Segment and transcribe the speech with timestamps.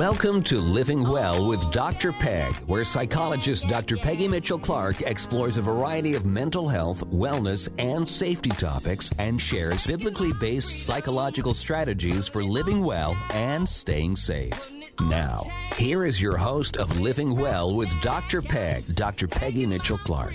[0.00, 2.10] Welcome to Living Well with Dr.
[2.10, 3.98] Peg, where psychologist Dr.
[3.98, 9.86] Peggy Mitchell Clark explores a variety of mental health, wellness, and safety topics and shares
[9.86, 14.72] biblically based psychological strategies for living well and staying safe.
[15.00, 15.44] Now,
[15.76, 18.40] here is your host of Living Well with Dr.
[18.40, 19.28] Peg, Dr.
[19.28, 20.32] Peggy Mitchell Clark.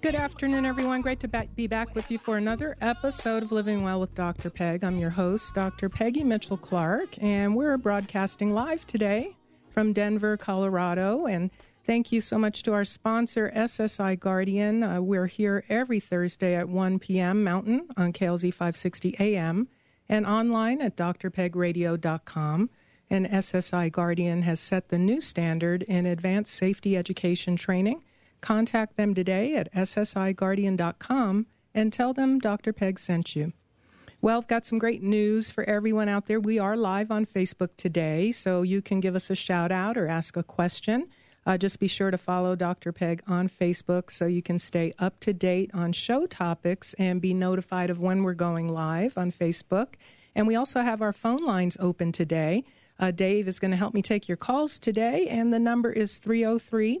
[0.00, 1.00] Good afternoon, everyone.
[1.00, 4.48] Great to be back with you for another episode of Living Well with Dr.
[4.48, 4.84] Peg.
[4.84, 5.88] I'm your host, Dr.
[5.88, 9.36] Peggy Mitchell Clark, and we're broadcasting live today
[9.70, 11.26] from Denver, Colorado.
[11.26, 11.50] And
[11.84, 14.84] thank you so much to our sponsor, SSI Guardian.
[14.84, 17.42] Uh, we're here every Thursday at 1 p.m.
[17.42, 19.66] Mountain on KLZ 560 AM
[20.08, 22.70] and online at drpegradio.com.
[23.10, 28.00] And SSI Guardian has set the new standard in advanced safety education training
[28.40, 32.72] Contact them today at ssiguardian.com and tell them Dr.
[32.72, 33.52] Peg sent you.
[34.20, 36.40] Well, I've got some great news for everyone out there.
[36.40, 40.08] We are live on Facebook today, so you can give us a shout out or
[40.08, 41.08] ask a question.
[41.46, 42.92] Uh, just be sure to follow Dr.
[42.92, 47.32] Peg on Facebook so you can stay up to date on show topics and be
[47.32, 49.94] notified of when we're going live on Facebook.
[50.34, 52.64] And we also have our phone lines open today.
[52.98, 56.18] Uh, Dave is going to help me take your calls today, and the number is
[56.18, 57.00] 303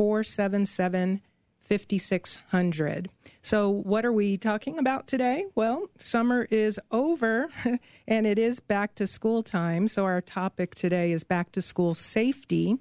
[0.00, 1.20] 477
[1.60, 3.10] 5600.
[3.42, 5.44] So, what are we talking about today?
[5.54, 7.50] Well, summer is over
[8.08, 9.88] and it is back to school time.
[9.88, 12.78] So, our topic today is back to school safety.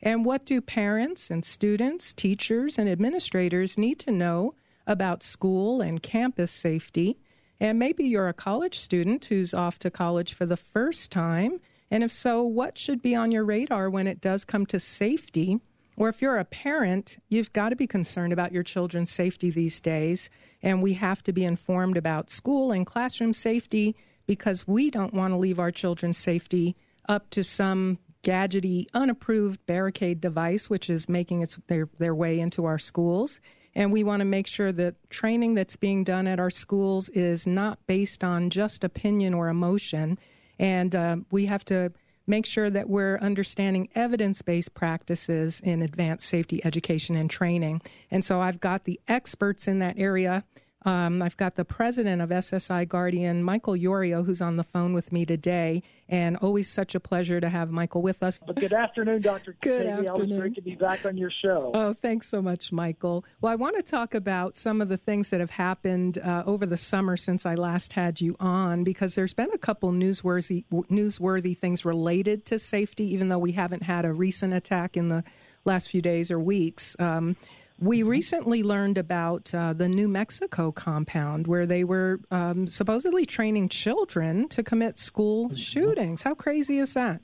[0.00, 4.54] And what do parents and students, teachers, and administrators need to know
[4.86, 7.18] about school and campus safety?
[7.60, 11.60] And maybe you're a college student who's off to college for the first time.
[11.90, 15.60] And if so, what should be on your radar when it does come to safety?
[15.96, 19.78] Or if you're a parent, you've got to be concerned about your children's safety these
[19.80, 20.30] days.
[20.62, 23.94] And we have to be informed about school and classroom safety
[24.26, 26.76] because we don't want to leave our children's safety
[27.08, 32.64] up to some gadgety, unapproved barricade device, which is making its their, their way into
[32.64, 33.40] our schools.
[33.74, 37.46] And we want to make sure that training that's being done at our schools is
[37.46, 40.18] not based on just opinion or emotion.
[40.58, 41.92] And uh, we have to
[42.26, 47.80] make sure that we're understanding evidence based practices in advanced safety education and training.
[48.10, 50.44] And so I've got the experts in that area
[50.84, 55.12] um, I've got the president of SSI Guardian, Michael Yorio, who's on the phone with
[55.12, 58.40] me today, and always such a pleasure to have Michael with us.
[58.44, 59.56] But good afternoon, Dr.
[59.60, 60.08] Good afternoon.
[60.08, 61.70] Always great to be back on your show.
[61.74, 63.24] Oh, thanks so much, Michael.
[63.40, 66.66] Well, I want to talk about some of the things that have happened uh, over
[66.66, 71.56] the summer since I last had you on, because there's been a couple newsworthy newsworthy
[71.56, 75.22] things related to safety, even though we haven't had a recent attack in the
[75.64, 76.96] last few days or weeks.
[76.98, 77.36] Um,
[77.82, 78.08] we mm-hmm.
[78.08, 84.48] recently learned about uh, the New Mexico compound where they were um, supposedly training children
[84.50, 85.56] to commit school mm-hmm.
[85.56, 86.22] shootings.
[86.22, 87.20] How crazy is that?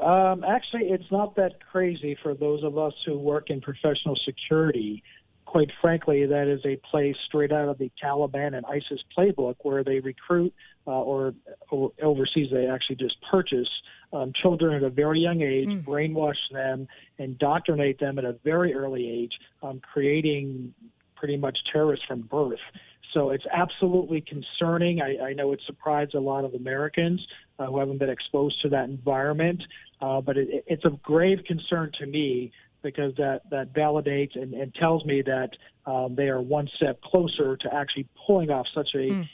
[0.00, 5.02] Um, actually, it's not that crazy for those of us who work in professional security.
[5.44, 9.84] Quite frankly, that is a place straight out of the Taliban and ISIS playbook where
[9.84, 10.54] they recruit
[10.86, 11.34] uh, or,
[11.70, 13.68] or overseas they actually just purchase
[14.12, 15.84] um, children at a very young age, mm.
[15.84, 16.88] brainwash them,
[17.18, 19.32] indoctrinate them at a very early age,
[19.62, 20.74] um, creating
[21.16, 22.58] pretty much terrorists from birth.
[23.12, 25.00] So it's absolutely concerning.
[25.00, 27.24] I, I know it surprised a lot of Americans
[27.58, 29.62] uh, who haven't been exposed to that environment,
[30.00, 34.74] uh, but it, it's of grave concern to me because that, that validates and, and
[34.74, 35.50] tells me that
[35.86, 39.28] um, they are one step closer to actually pulling off such a mm.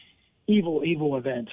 [0.47, 1.49] evil, evil event.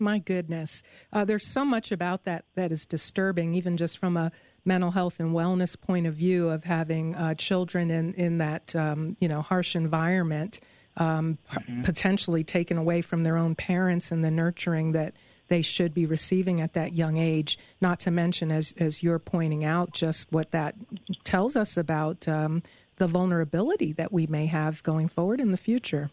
[0.00, 0.82] My goodness.
[1.12, 4.32] Uh, there's so much about that that is disturbing, even just from a
[4.64, 9.16] mental health and wellness point of view of having uh, children in, in that um,
[9.20, 10.60] you know harsh environment,
[10.96, 11.82] um, mm-hmm.
[11.82, 15.12] potentially taken away from their own parents and the nurturing that
[15.48, 17.58] they should be receiving at that young age.
[17.82, 20.76] Not to mention, as as you're pointing out, just what that
[21.24, 22.62] tells us about um,
[22.96, 26.10] the vulnerability that we may have going forward in the future.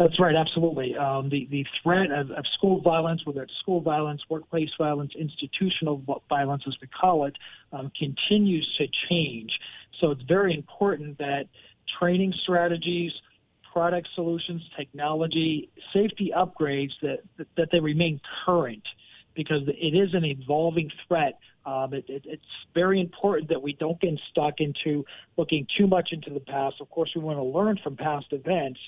[0.00, 0.96] That's right, absolutely.
[0.96, 6.02] Um, the the threat of, of school violence, whether it's school violence, workplace violence, institutional
[6.30, 7.36] violence, as we call it,
[7.74, 9.52] um, continues to change.
[10.00, 11.48] So it's very important that
[11.98, 13.12] training strategies,
[13.74, 18.82] product solutions, technology, safety upgrades that that, that they remain current
[19.34, 21.38] because it is an evolving threat.
[21.66, 22.42] Um, it, it, it's
[22.74, 25.04] very important that we don't get stuck into
[25.36, 26.76] looking too much into the past.
[26.80, 28.80] Of course, we want to learn from past events,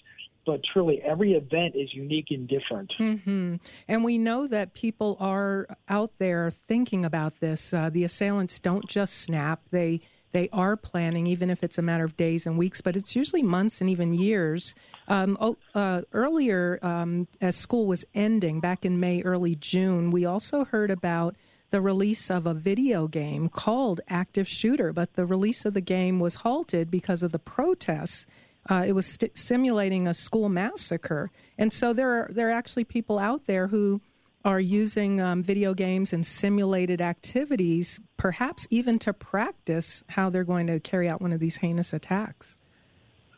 [0.44, 2.93] but truly every event is unique and different.
[2.99, 3.56] Mm-hmm.
[3.89, 7.73] And we know that people are out there thinking about this.
[7.73, 10.00] Uh, the assailants don't just snap, they
[10.33, 13.43] they are planning, even if it's a matter of days and weeks, but it's usually
[13.43, 14.75] months and even years.
[15.09, 20.65] Um, uh, earlier, um, as school was ending back in May, early June, we also
[20.65, 21.37] heard about
[21.71, 26.21] the release of a video game called Active Shooter, but the release of the game
[26.21, 28.27] was halted because of the protests.
[28.69, 32.85] Uh, it was st- simulating a school massacre, and so there are there are actually
[32.85, 34.00] people out there who
[34.44, 40.67] are using um, video games and simulated activities, perhaps even to practice how they're going
[40.67, 42.59] to carry out one of these heinous attacks.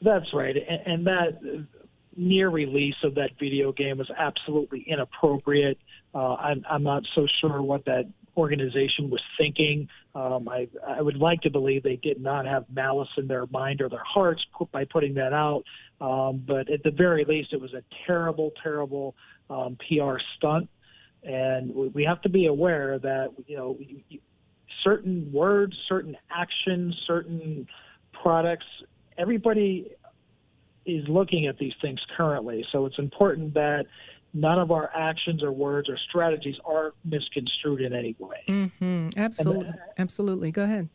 [0.02, 1.66] That's right, and, and that
[2.16, 5.78] near release of that video game was absolutely inappropriate.
[6.14, 8.04] Uh, I'm, I'm not so sure what that
[8.36, 9.88] organization was thinking.
[10.14, 13.80] Um, I, I would like to believe they did not have malice in their mind
[13.80, 15.64] or their hearts by putting that out.
[16.00, 19.14] Um, but at the very least, it was a terrible, terrible
[19.50, 20.68] um, PR stunt.
[21.22, 23.78] And we have to be aware that, you know,
[24.82, 27.66] certain words, certain actions, certain
[28.12, 28.66] products,
[29.16, 29.90] everybody
[30.86, 32.64] is looking at these things currently.
[32.70, 33.86] So it's important that
[34.34, 38.42] none of our actions or words or strategies are misconstrued in any way.
[38.48, 39.08] Mm-hmm.
[39.16, 39.72] Absolutely.
[39.96, 40.50] Absolutely.
[40.50, 40.88] Go ahead.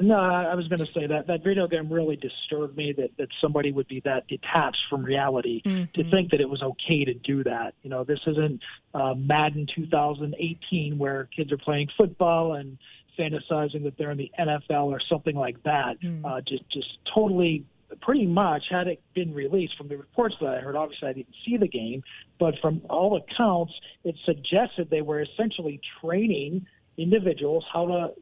[0.00, 3.28] No, I was going to say that that video game really disturbed me that that
[3.40, 5.84] somebody would be that detached from reality mm-hmm.
[5.94, 7.74] to think that it was okay to do that.
[7.84, 8.60] You know, this isn't
[8.92, 12.76] uh, Madden 2018 where kids are playing football and
[13.16, 16.00] fantasizing that they're in the NFL or something like that.
[16.02, 16.26] Mm-hmm.
[16.26, 17.64] Uh, just just totally
[18.00, 21.34] pretty much, had it been released from the reports that I heard, obviously I didn't
[21.44, 22.02] see the game,
[22.38, 23.72] but from all accounts,
[24.04, 28.14] it suggested they were essentially training individuals how to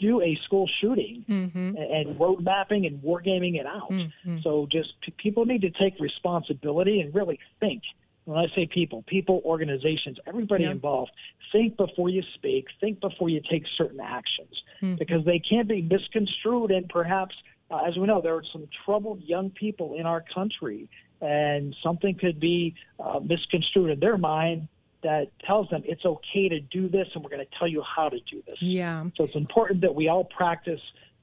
[0.00, 1.76] do a school shooting mm-hmm.
[1.76, 3.90] and road mapping and wargaming it out.
[3.90, 4.38] Mm-hmm.
[4.42, 7.82] So just p- people need to take responsibility and really think.
[8.24, 10.70] When I say people, people, organizations, everybody yeah.
[10.70, 11.10] involved,
[11.52, 14.96] think before you speak, think before you take certain actions, mm-hmm.
[14.96, 17.34] because they can be misconstrued and perhaps
[17.70, 20.88] uh, as we know, there are some troubled young people in our country,
[21.20, 24.68] and something could be uh, misconstrued in their mind
[25.02, 28.08] that tells them it's okay to do this, and we're going to tell you how
[28.08, 28.60] to do this.
[28.60, 29.04] Yeah.
[29.16, 30.80] So it's important that we all practice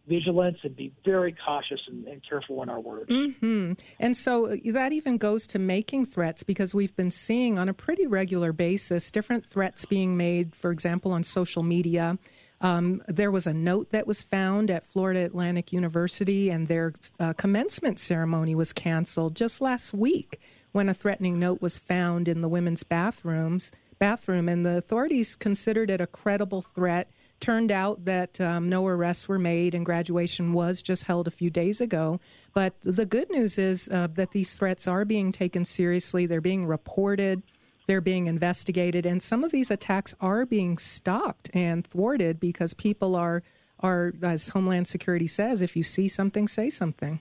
[0.08, 3.10] vigilance and be very cautious and, and careful in our words.
[3.10, 3.74] Mm-hmm.
[4.00, 7.74] And so uh, that even goes to making threats because we've been seeing on a
[7.74, 12.18] pretty regular basis different threats being made, for example, on social media
[12.62, 17.34] um, there was a note that was found at Florida Atlantic University, and their uh,
[17.34, 20.40] commencement ceremony was canceled just last week
[20.72, 25.90] when a threatening note was found in the women's bathrooms bathroom, and the authorities considered
[25.90, 27.10] it a credible threat.
[27.40, 31.52] Turned out that um, no arrests were made, and graduation was just held a few
[31.52, 32.20] days ago.
[32.54, 36.26] But the good news is uh, that these threats are being taken seriously.
[36.26, 37.44] They're being reported.
[37.88, 43.16] They're being investigated, and some of these attacks are being stopped and thwarted because people
[43.16, 43.44] are
[43.80, 47.20] are, as Homeland Security says, if you see something, say something.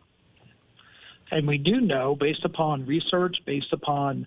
[1.31, 4.27] And we do know, based upon research, based upon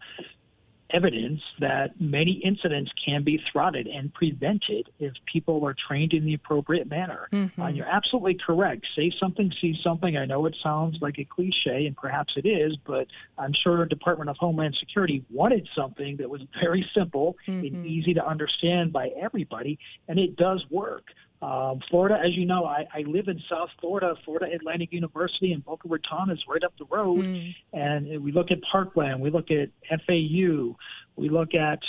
[0.91, 6.33] evidence that many incidents can be thwarted and prevented if people are trained in the
[6.33, 7.27] appropriate manner.
[7.31, 7.61] Mm-hmm.
[7.61, 8.85] Uh, you're absolutely correct.
[8.95, 10.17] Say something, see something.
[10.17, 13.07] I know it sounds like a cliche, and perhaps it is, but
[13.37, 17.75] I'm sure Department of Homeland Security wanted something that was very simple mm-hmm.
[17.75, 21.05] and easy to understand by everybody, and it does work.
[21.41, 24.13] Um, Florida, as you know, I, I live in South Florida.
[24.25, 27.23] Florida Atlantic University and Boca Raton is right up the road.
[27.23, 27.55] Mm.
[27.71, 29.69] And we look at Parkland, we look at
[30.05, 30.75] FAU,
[31.15, 31.79] we look at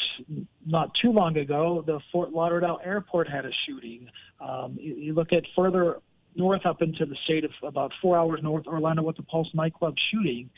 [0.64, 4.08] not too long ago, the Fort Lauderdale Airport had a shooting.
[4.40, 5.96] Um, you, you look at further
[6.36, 9.94] north up into the state of about four hours north Orlando with the Pulse nightclub
[10.12, 10.48] shooting.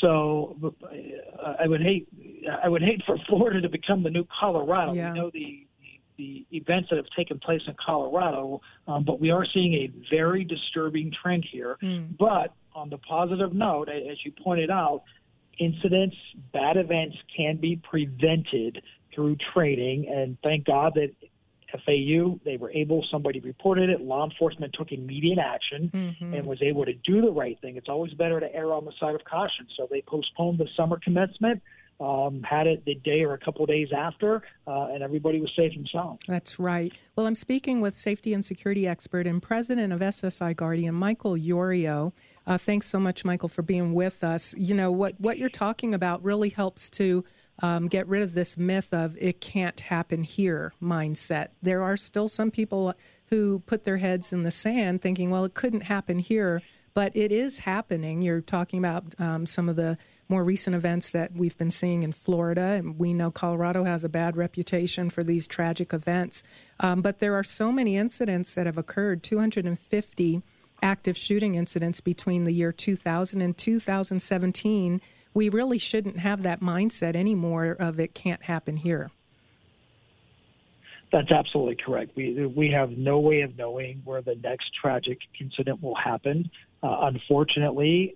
[0.00, 2.08] So uh, I would hate
[2.62, 4.94] I would hate for Florida to become the new Colorado.
[4.94, 5.12] Yeah.
[5.12, 5.66] We know the
[6.52, 11.12] events that have taken place in Colorado, um, but we are seeing a very disturbing
[11.22, 11.76] trend here.
[11.82, 12.16] Mm.
[12.18, 15.02] But on the positive note, as you pointed out,
[15.58, 16.16] incidents,
[16.52, 18.82] bad events can be prevented
[19.14, 21.10] through training, and thank God that
[21.84, 26.34] FAU, they were able, somebody reported it, law enforcement took immediate action mm-hmm.
[26.34, 27.76] and was able to do the right thing.
[27.76, 29.66] It's always better to err on the side of caution.
[29.76, 31.62] So they postponed the summer commencement
[32.00, 35.72] um, had it the day or a couple days after, uh, and everybody was safe
[35.76, 36.20] and sound.
[36.26, 36.92] That's right.
[37.14, 42.12] Well, I'm speaking with safety and security expert and president of SSI Guardian, Michael Yorio.
[42.46, 44.54] Uh, thanks so much, Michael, for being with us.
[44.56, 47.24] You know what what you're talking about really helps to
[47.62, 51.48] um, get rid of this myth of it can't happen here mindset.
[51.62, 52.94] There are still some people
[53.26, 56.62] who put their heads in the sand, thinking, well, it couldn't happen here
[56.94, 58.22] but it is happening.
[58.22, 59.96] You're talking about um, some of the
[60.30, 64.08] more recent events that we've been seeing in Florida, and we know Colorado has a
[64.08, 66.42] bad reputation for these tragic events.
[66.78, 70.42] Um, but there are so many incidents that have occurred 250
[70.82, 75.00] active shooting incidents between the year 2000 and 2017.
[75.34, 79.10] We really shouldn't have that mindset anymore of it can't happen here.
[81.12, 82.12] That's absolutely correct.
[82.14, 86.50] We we have no way of knowing where the next tragic incident will happen.
[86.84, 88.14] Uh, unfortunately,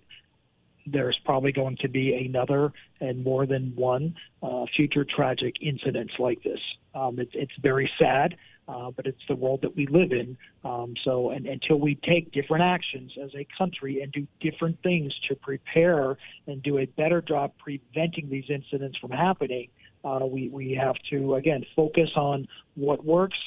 [0.87, 6.43] there's probably going to be another and more than one uh, future tragic incidents like
[6.43, 6.61] this.
[6.95, 8.37] Um, it's, it's very sad,
[8.69, 10.37] uh, but it's the world that we live in.
[10.65, 15.13] Um, so, and, until we take different actions as a country and do different things
[15.29, 19.69] to prepare and do a better job preventing these incidents from happening,
[20.05, 23.39] uh, we we have to again focus on what works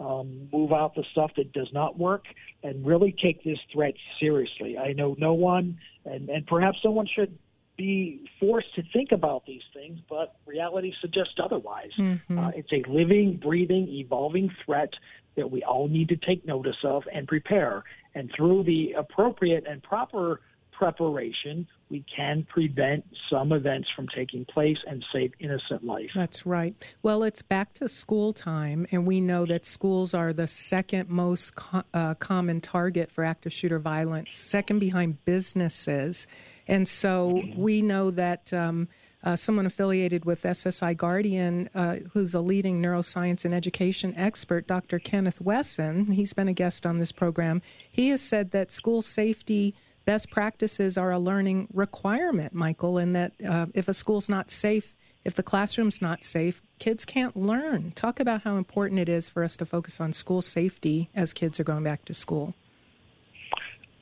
[0.00, 2.24] um, move out the stuff that does not work,
[2.62, 4.76] and really take this threat seriously.
[4.78, 7.38] I know no one, and, and perhaps someone should
[7.76, 11.90] be forced to think about these things, but reality suggests otherwise.
[11.98, 12.38] Mm-hmm.
[12.38, 14.90] Uh, it's a living, breathing, evolving threat
[15.36, 17.82] that we all need to take notice of and prepare.
[18.14, 20.40] And through the appropriate and proper
[20.76, 26.10] preparation, we can prevent some events from taking place and save innocent life.
[26.14, 26.74] That's right.
[27.02, 31.54] Well, it's back to school time, and we know that schools are the second most
[31.54, 36.26] co- uh, common target for active shooter violence, second behind businesses.
[36.66, 37.60] And so mm-hmm.
[37.60, 38.52] we know that.
[38.52, 38.88] Um,
[39.24, 44.98] uh, someone affiliated with SSI Guardian, uh, who's a leading neuroscience and education expert, Dr.
[44.98, 46.12] Kenneth Wesson.
[46.12, 47.62] He's been a guest on this program.
[47.90, 49.74] He has said that school safety
[50.04, 54.96] best practices are a learning requirement, Michael, and that uh, if a school's not safe,
[55.24, 57.92] if the classroom's not safe, kids can't learn.
[57.92, 61.58] Talk about how important it is for us to focus on school safety as kids
[61.58, 62.54] are going back to school.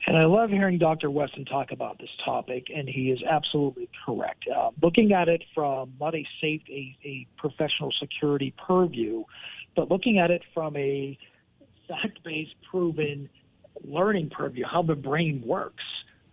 [0.05, 1.09] And I love hearing Dr.
[1.09, 4.43] Wesson talk about this topic, and he is absolutely correct.
[4.53, 9.23] Uh, looking at it from not a safe, a, a professional security purview,
[9.77, 11.17] but looking at it from a
[11.87, 13.29] fact-based, proven
[13.83, 15.83] learning purview, how the brain works.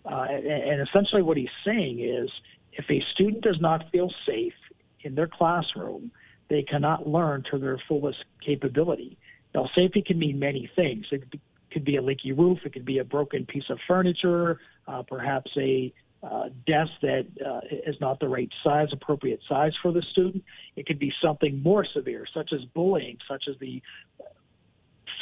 [0.04, 2.30] Uh, and, essentially, what he's saying is
[2.72, 4.54] if a student does not feel safe
[5.02, 6.10] in their classroom,
[6.48, 9.18] they cannot learn to their fullest capability.
[9.54, 11.06] Now, safety can mean many things.
[11.10, 11.24] It
[11.70, 15.50] could be a leaky roof, it could be a broken piece of furniture, uh, perhaps
[15.56, 15.92] a
[16.22, 20.44] uh, desk that uh, is not the right size, appropriate size for the student.
[20.76, 23.82] It could be something more severe, such as bullying, such as the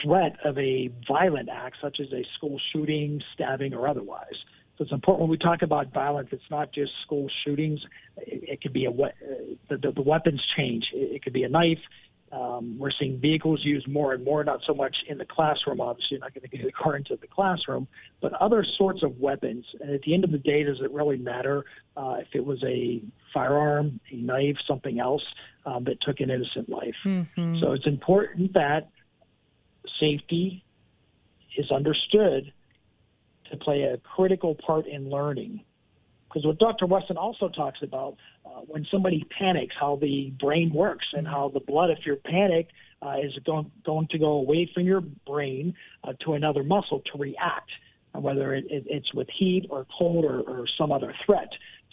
[0.02, 4.36] threat of a violent act, such as a school shooting, stabbing, or otherwise.
[4.76, 6.28] So it's important when we talk about violence.
[6.30, 7.80] It's not just school shootings.
[8.18, 10.84] It, it could be a the, the, the weapons change.
[10.94, 11.80] It, it could be a knife.
[12.30, 15.80] Um, we're seeing vehicles used more and more, not so much in the classroom.
[15.80, 17.88] Obviously, you're not going to get a car into the classroom,
[18.20, 19.64] but other sorts of weapons.
[19.80, 21.64] And at the end of the day, does it really matter
[21.96, 23.02] uh, if it was a
[23.32, 25.24] firearm, a knife, something else
[25.64, 26.94] um, that took an innocent life?
[27.04, 27.60] Mm-hmm.
[27.60, 28.90] So it's important that
[30.00, 30.64] safety
[31.56, 32.52] is understood
[33.50, 35.60] to play a critical part in learning.
[36.28, 36.86] Because what Dr.
[36.86, 41.60] Wesson also talks about, uh, when somebody panics, how the brain works and how the
[41.60, 46.12] blood, if you're panicked, uh, is going, going to go away from your brain uh,
[46.24, 47.70] to another muscle to react,
[48.12, 51.48] whether it, it, it's with heat or cold or, or some other threat.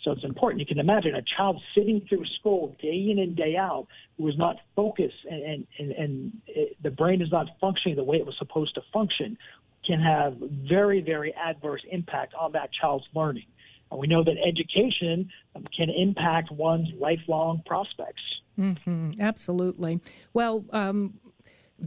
[0.06, 0.60] So it's important.
[0.60, 4.38] You can imagine a child sitting through school day in and day out who is
[4.38, 8.38] not focused and, and, and it, the brain is not functioning the way it was
[8.38, 9.36] supposed to function
[9.86, 10.36] can have
[10.68, 13.46] very, very adverse impact on that child's learning.
[13.90, 15.30] And we know that education
[15.76, 18.22] can impact one's lifelong prospects.
[18.60, 20.02] Mm-hmm, absolutely.
[20.34, 21.16] Well, um,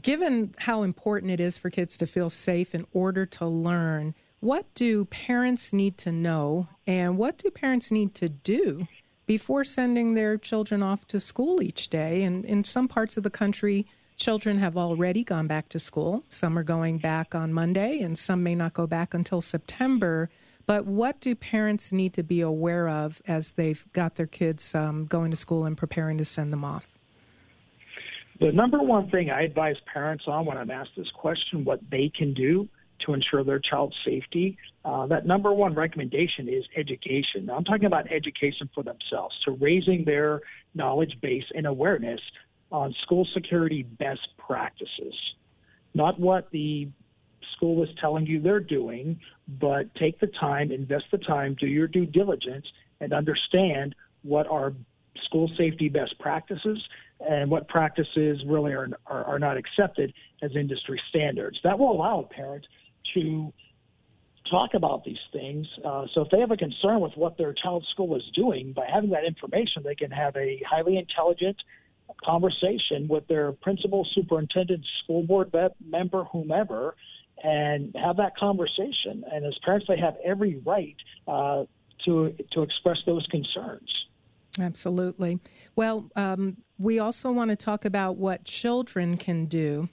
[0.01, 4.73] given how important it is for kids to feel safe in order to learn, what
[4.75, 8.87] do parents need to know and what do parents need to do
[9.27, 12.23] before sending their children off to school each day?
[12.23, 16.25] And in some parts of the country, children have already gone back to school.
[16.29, 20.31] Some are going back on Monday, and some may not go back until September.
[20.67, 25.07] But what do parents need to be aware of as they've got their kids um,
[25.07, 26.97] going to school and preparing to send them off?
[28.41, 32.13] The number one thing I advise parents on when I'm asked this question, what they
[32.17, 32.69] can do,
[33.07, 34.57] to ensure their child's safety.
[34.85, 37.47] Uh, that number one recommendation is education.
[37.47, 40.41] Now, I'm talking about education for themselves, to raising their
[40.75, 42.21] knowledge base and awareness
[42.71, 45.15] on school security best practices.
[45.95, 46.89] Not what the
[47.57, 49.19] school is telling you they're doing,
[49.61, 52.67] but take the time, invest the time, do your due diligence,
[53.01, 54.73] and understand what are
[55.25, 56.79] school safety best practices
[57.21, 60.13] and what practices really are, are, are not accepted
[60.43, 61.59] as industry standards.
[61.65, 62.67] That will allow a parent
[63.15, 63.53] to
[64.51, 65.67] talk about these things.
[65.85, 68.87] Uh, so if they have a concern with what their child's school is doing, by
[68.93, 71.57] having that information, they can have a highly intelligent
[72.25, 75.53] conversation with their principal, superintendent, school board
[75.85, 76.97] member, whomever,
[77.43, 79.25] and have that conversation.
[79.31, 80.97] And as parents, they have every right
[81.27, 81.65] uh,
[82.05, 83.91] to to express those concerns.
[84.59, 85.39] Absolutely.
[85.77, 89.89] Well, um, we also want to talk about what children can do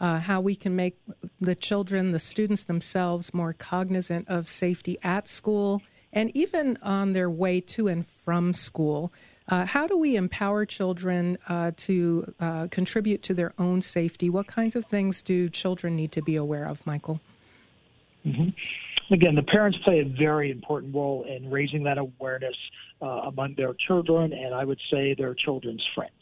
[0.00, 0.96] uh, how we can make
[1.40, 7.30] the children, the students themselves, more cognizant of safety at school and even on their
[7.30, 9.12] way to and from school.
[9.48, 14.28] Uh, how do we empower children uh, to uh, contribute to their own safety?
[14.28, 17.20] What kinds of things do children need to be aware of, Michael?
[18.26, 18.48] Mm-hmm.
[19.12, 22.56] Again, the parents play a very important role in raising that awareness
[23.00, 26.12] uh, among their children and I would say their children's friends.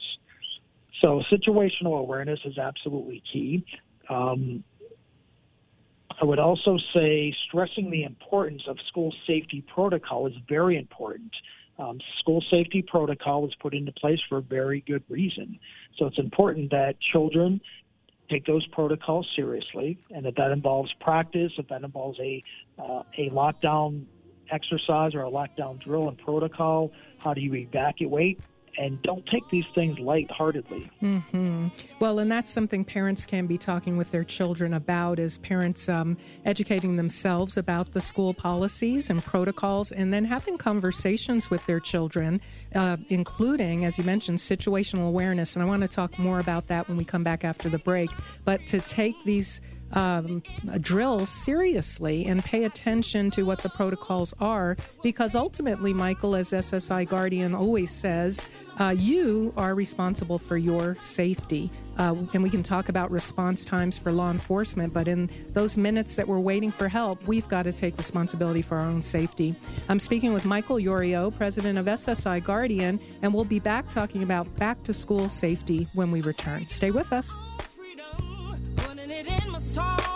[1.03, 3.65] So situational awareness is absolutely key.
[4.09, 4.65] Um,
[6.21, 11.33] I would also say stressing the importance of school safety protocol is very important.
[11.79, 15.59] Um, school safety protocol was put into place for a very good reason.
[15.99, 17.61] So it's important that children
[18.31, 22.43] take those protocols seriously, and that that involves practice, if that involves a
[22.79, 24.05] uh, a lockdown
[24.50, 28.41] exercise or a lockdown drill and protocol, how do you evacuate?
[28.78, 30.90] And don't take these things lightheartedly.
[31.02, 31.68] Mm-hmm.
[32.00, 36.16] Well, and that's something parents can be talking with their children about is parents um,
[36.45, 42.40] educating themselves about the school policies and protocols and then having conversations with their children,
[42.75, 45.56] uh, including, as you mentioned, situational awareness.
[45.56, 48.11] And I want to talk more about that when we come back after the break.
[48.45, 49.61] But to take these
[49.93, 50.43] um,
[50.81, 57.09] drills seriously and pay attention to what the protocols are because ultimately, Michael, as SSI
[57.09, 58.47] Guardian always says,
[58.78, 61.71] uh, you are responsible for your safety.
[61.99, 66.14] Uh, and we can talk about response times for law enforcement, but in those minutes
[66.14, 69.57] that we're waiting for help, we've got to take responsibility for our own safety.
[69.88, 74.55] I'm speaking with Michael Yorio, president of SSI Guardian, and we'll be back talking about
[74.57, 76.66] back to school safety when we return.
[76.69, 77.35] Stay with us
[79.76, 80.16] song,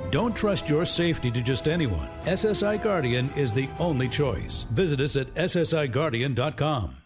[0.11, 2.09] Don't trust your safety to just anyone.
[2.25, 4.65] SSI Guardian is the only choice.
[4.71, 6.97] Visit us at ssiguardian.com.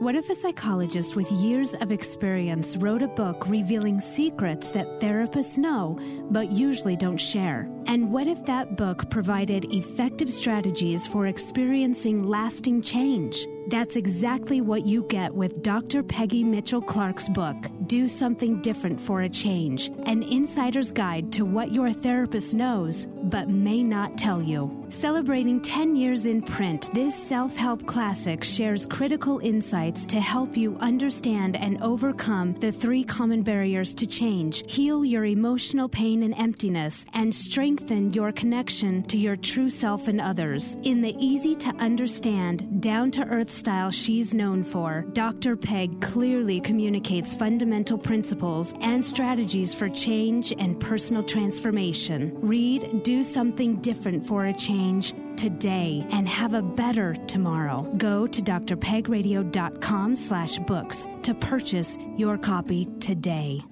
[0.00, 5.56] What if a psychologist with years of experience wrote a book revealing secrets that therapists
[5.56, 5.98] know
[6.30, 7.70] but usually don't share?
[7.86, 13.46] And what if that book provided effective strategies for experiencing lasting change?
[13.68, 16.02] That's exactly what you get with Dr.
[16.02, 17.56] Peggy Mitchell Clark's book,
[17.94, 23.48] Do Something Different for a Change An Insider's Guide to What Your Therapist Knows but
[23.48, 24.84] May Not Tell You.
[24.88, 30.76] Celebrating 10 years in print, this self help classic shares critical insights to help you
[30.80, 37.06] understand and overcome the three common barriers to change, heal your emotional pain and emptiness,
[37.12, 40.76] and strengthen your connection to your true self and others.
[40.82, 45.56] In the easy to understand, down to earth style she's known for, Dr.
[45.56, 52.32] Peg clearly communicates fundamental principles and strategies for change and personal transformation.
[52.40, 57.82] Read Do Something Different for a Change today and have a better tomorrow.
[57.98, 63.62] Go to drpegradio.com slash books to purchase your copy today.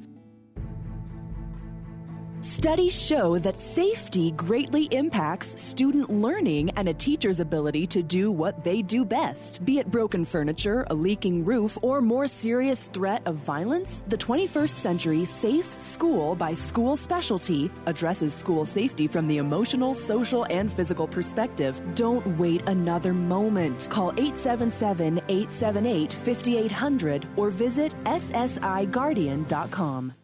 [2.42, 8.64] Studies show that safety greatly impacts student learning and a teacher's ability to do what
[8.64, 9.64] they do best.
[9.64, 14.76] Be it broken furniture, a leaking roof, or more serious threat of violence, the 21st
[14.76, 21.06] Century Safe School by School Specialty addresses school safety from the emotional, social, and physical
[21.06, 21.80] perspective.
[21.94, 23.86] Don't wait another moment.
[23.88, 30.14] Call 877 878 5800 or visit ssiguardian.com.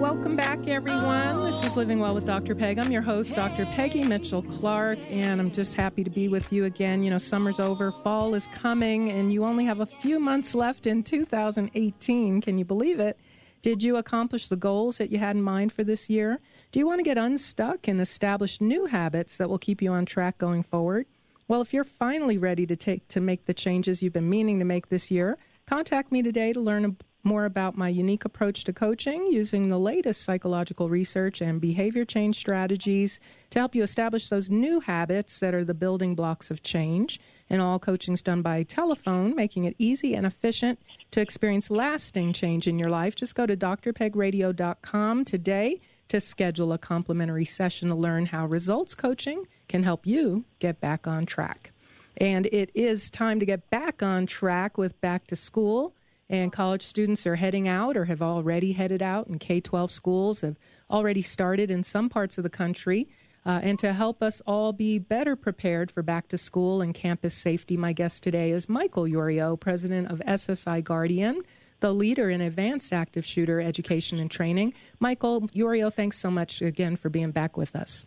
[0.00, 1.44] welcome back, everyone.
[1.44, 2.54] This is Living Well with Dr.
[2.54, 2.78] Peg.
[2.78, 3.66] I'm your host, Dr.
[3.66, 7.02] Peggy Mitchell Clark, and I'm just happy to be with you again.
[7.02, 10.86] You know, summer's over, fall is coming, and you only have a few months left
[10.86, 12.40] in 2018.
[12.40, 13.20] Can you believe it?
[13.60, 16.40] Did you accomplish the goals that you had in mind for this year?
[16.72, 20.06] Do you want to get unstuck and establish new habits that will keep you on
[20.06, 21.06] track going forward?
[21.46, 24.64] Well, if you're finally ready to take to make the changes you've been meaning to
[24.64, 29.26] make this year, contact me today to learn more about my unique approach to coaching
[29.26, 34.80] using the latest psychological research and behavior change strategies to help you establish those new
[34.80, 37.20] habits that are the building blocks of change.
[37.50, 40.78] And all coaching is done by telephone, making it easy and efficient
[41.10, 43.16] to experience lasting change in your life.
[43.16, 49.46] Just go to drpegradio.com today to schedule a complimentary session to learn how results coaching
[49.68, 51.72] can help you get back on track.
[52.16, 55.94] And it is time to get back on track with back to school
[56.30, 60.40] and college students are heading out or have already headed out, and K 12 schools
[60.40, 60.56] have
[60.88, 63.08] already started in some parts of the country.
[63.44, 67.34] Uh, and to help us all be better prepared for back to school and campus
[67.34, 71.42] safety, my guest today is Michael Yorio, president of SSI Guardian,
[71.80, 74.72] the leader in advanced active shooter education and training.
[75.00, 78.06] Michael Yorio, thanks so much again for being back with us.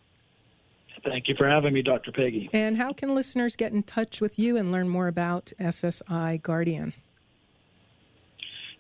[1.04, 2.12] Thank you for having me, Dr.
[2.14, 2.50] Peggy.
[2.54, 6.94] And how can listeners get in touch with you and learn more about SSI Guardian?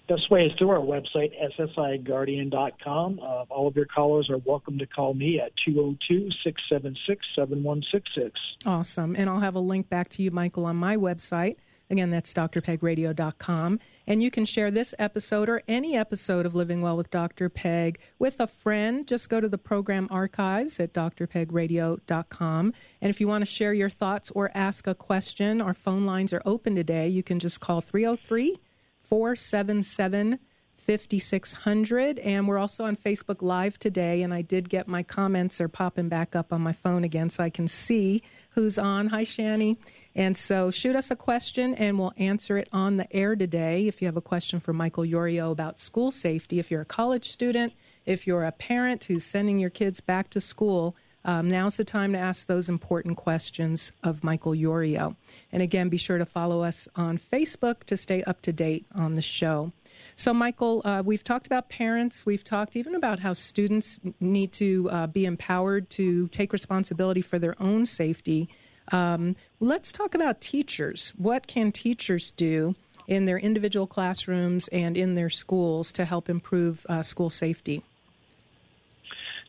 [0.10, 3.20] Best way is through our website, ssiguardian.com.
[3.22, 8.40] Uh, all of your callers are welcome to call me at 202 676 7166.
[8.66, 9.16] Awesome.
[9.16, 11.56] And I'll have a link back to you, Michael, on my website.
[11.90, 13.80] Again, that's drpegradio.com.
[14.08, 17.48] And you can share this episode or any episode of Living Well with Dr.
[17.48, 19.08] Peg with a friend.
[19.08, 22.74] Just go to the program archives at drpegradio.com.
[23.02, 26.34] And if you want to share your thoughts or ask a question, our phone lines
[26.34, 27.08] are open today.
[27.08, 28.58] You can just call 303-
[29.04, 30.40] 477
[30.84, 32.20] 5600.
[32.20, 34.22] And we're also on Facebook Live today.
[34.22, 37.44] And I did get my comments are popping back up on my phone again so
[37.44, 39.08] I can see who's on.
[39.08, 39.78] Hi, Shani.
[40.16, 43.88] And so shoot us a question and we'll answer it on the air today.
[43.88, 47.32] If you have a question for Michael Yorio about school safety, if you're a college
[47.32, 47.74] student,
[48.06, 52.12] if you're a parent who's sending your kids back to school, um, now's the time
[52.14, 55.16] to ask those important questions of Michael Yorio.
[55.52, 59.16] And again, be sure to follow us on Facebook to stay up to date on
[59.16, 59.72] the show.
[60.16, 62.26] So, Michael, uh, we've talked about parents.
[62.26, 67.40] We've talked even about how students need to uh, be empowered to take responsibility for
[67.40, 68.50] their own safety.
[68.92, 71.14] Um, let's talk about teachers.
[71.18, 72.76] What can teachers do
[73.08, 77.84] in their individual classrooms and in their schools to help improve uh, school safety?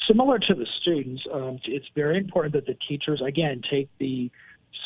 [0.07, 4.31] Similar to the students, um, it's very important that the teachers, again, take the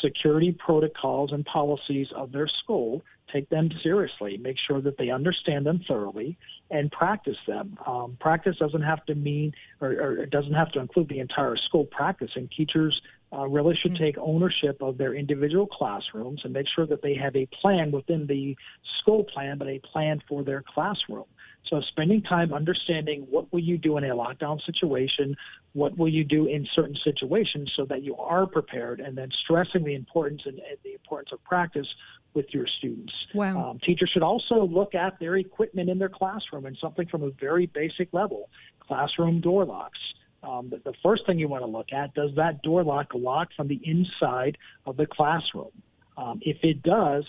[0.03, 5.65] security protocols and policies of their school, take them seriously, make sure that they understand
[5.65, 6.37] them thoroughly,
[6.71, 7.77] and practice them.
[7.85, 11.57] Um, practice doesn't have to mean, or, or, it doesn't have to include the entire
[11.57, 12.31] school practice.
[12.35, 12.99] And teachers
[13.33, 14.03] uh, really should mm-hmm.
[14.03, 18.25] take ownership of their individual classrooms and make sure that they have a plan within
[18.27, 18.55] the
[18.99, 21.25] school plan, but a plan for their classroom.
[21.67, 25.35] So spending time understanding what will you do in a lockdown situation,
[25.73, 29.83] what will you do in certain situations so that you are prepared, and then stressing
[29.83, 31.87] the importance and, and the importance of practice
[32.33, 33.13] with your students.
[33.33, 33.71] Wow.
[33.71, 37.31] Um, teachers should also look at their equipment in their classroom and something from a
[37.39, 39.99] very basic level, classroom door locks.
[40.41, 43.49] Um, the, the first thing you want to look at, does that door lock lock
[43.55, 45.71] from the inside of the classroom?
[46.17, 47.25] Um, if it does,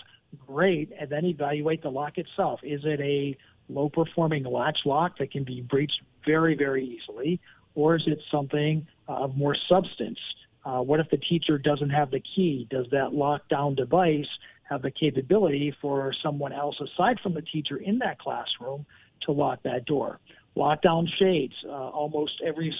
[0.47, 2.61] great, and then evaluate the lock itself.
[2.63, 3.37] Is it a
[3.73, 7.41] low performing latch lock that can be breached very, very easily?
[7.75, 10.19] Or is it something of more substance?
[10.65, 12.67] Uh, what if the teacher doesn't have the key?
[12.71, 14.29] Does that lockdown device
[14.69, 18.85] have the capability for someone else aside from the teacher in that classroom
[19.23, 20.19] to lock that door?
[20.57, 21.55] Lockdown shades.
[21.65, 22.75] Uh, almost every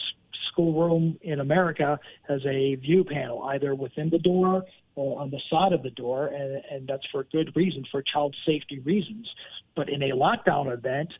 [0.51, 1.99] schoolroom in America
[2.29, 4.65] has a view panel, either within the door
[4.97, 8.35] or on the side of the door, and, and that's for good reason, for child
[8.45, 9.29] safety reasons.
[9.81, 11.11] But in a lockdown event,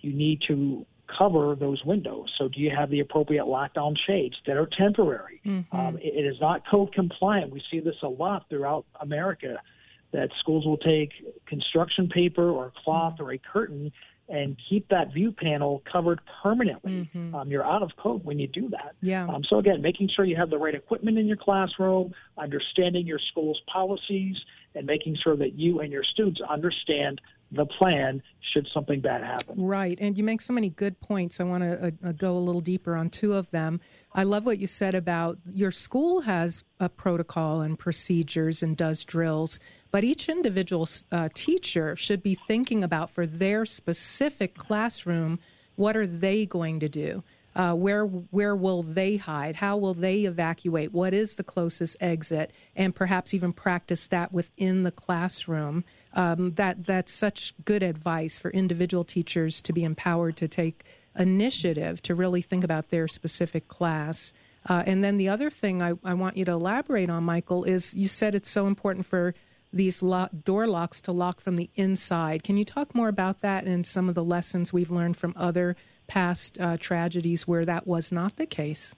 [0.00, 0.84] you need to
[1.16, 2.28] cover those windows.
[2.36, 5.40] So, do you have the appropriate lockdown shades that are temporary?
[5.46, 5.76] Mm-hmm.
[5.76, 7.52] Um, it, it is not code compliant.
[7.52, 9.62] We see this a lot throughout America
[10.10, 11.12] that schools will take
[11.46, 13.22] construction paper or cloth mm-hmm.
[13.22, 13.92] or a curtain
[14.28, 17.08] and keep that view panel covered permanently.
[17.14, 17.32] Mm-hmm.
[17.32, 18.96] Um, you're out of code when you do that.
[19.00, 19.24] Yeah.
[19.28, 23.20] Um, so again, making sure you have the right equipment in your classroom, understanding your
[23.30, 24.36] school's policies,
[24.74, 27.20] and making sure that you and your students understand
[27.52, 29.54] the plan should something bad happen.
[29.56, 29.98] Right.
[30.00, 31.40] And you make so many good points.
[31.40, 33.80] I want to uh, uh, go a little deeper on two of them.
[34.14, 39.04] I love what you said about your school has a protocol and procedures and does
[39.04, 39.58] drills,
[39.90, 45.38] but each individual uh, teacher should be thinking about for their specific classroom
[45.76, 47.22] what are they going to do?
[47.56, 49.56] Uh, where where will they hide?
[49.56, 50.92] How will they evacuate?
[50.92, 52.52] What is the closest exit?
[52.76, 55.82] And perhaps even practice that within the classroom.
[56.12, 60.84] Um, that that's such good advice for individual teachers to be empowered to take
[61.18, 64.34] initiative to really think about their specific class.
[64.68, 67.94] Uh, and then the other thing I, I want you to elaborate on, Michael, is
[67.94, 69.34] you said it's so important for
[69.72, 72.42] these lo- door locks to lock from the inside.
[72.42, 75.76] Can you talk more about that and some of the lessons we've learned from other
[76.06, 78.94] past uh, tragedies where that was not the case?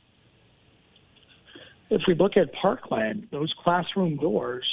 [1.90, 4.66] If we look at Parkland, those classroom doors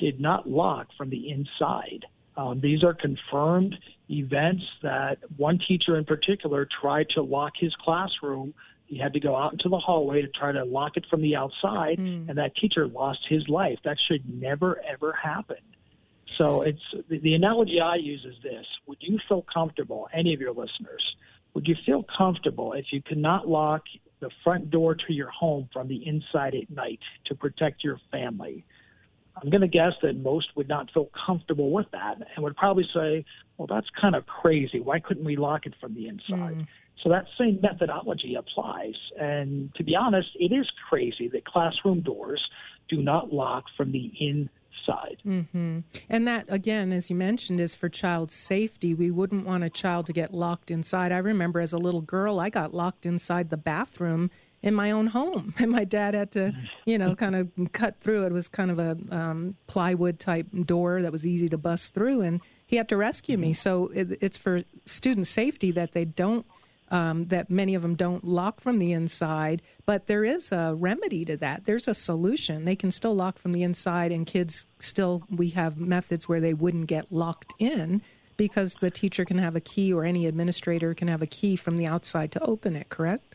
[0.00, 2.06] did not lock from the inside.
[2.36, 3.78] Um, these are confirmed
[4.10, 8.54] events that one teacher in particular tried to lock his classroom.
[8.86, 11.34] He had to go out into the hallway to try to lock it from the
[11.36, 12.28] outside, mm.
[12.28, 13.78] and that teacher lost his life.
[13.84, 15.56] That should never, ever happen.
[16.28, 20.40] So it's the, the analogy I use is this: Would you feel comfortable, any of
[20.40, 21.16] your listeners?
[21.56, 23.84] Would you feel comfortable if you could not lock
[24.20, 28.66] the front door to your home from the inside at night to protect your family?
[29.42, 32.84] I'm going to guess that most would not feel comfortable with that and would probably
[32.94, 33.24] say,
[33.56, 34.80] well, that's kind of crazy.
[34.80, 36.58] Why couldn't we lock it from the inside?
[36.58, 36.66] Mm.
[37.02, 38.96] So that same methodology applies.
[39.18, 42.46] And to be honest, it is crazy that classroom doors
[42.90, 44.50] do not lock from the inside.
[45.26, 45.80] Mm-hmm.
[46.08, 48.94] And that, again, as you mentioned, is for child safety.
[48.94, 51.12] We wouldn't want a child to get locked inside.
[51.12, 54.30] I remember as a little girl, I got locked inside the bathroom
[54.62, 55.54] in my own home.
[55.58, 56.52] And my dad had to,
[56.84, 58.26] you know, kind of cut through.
[58.26, 62.22] It was kind of a um, plywood type door that was easy to bust through,
[62.22, 63.52] and he had to rescue me.
[63.52, 66.46] So it, it's for student safety that they don't.
[66.88, 71.24] Um, that many of them don't lock from the inside, but there is a remedy
[71.24, 71.64] to that.
[71.64, 72.64] There's a solution.
[72.64, 76.54] They can still lock from the inside, and kids still, we have methods where they
[76.54, 78.02] wouldn't get locked in
[78.36, 81.76] because the teacher can have a key or any administrator can have a key from
[81.76, 83.34] the outside to open it, correct?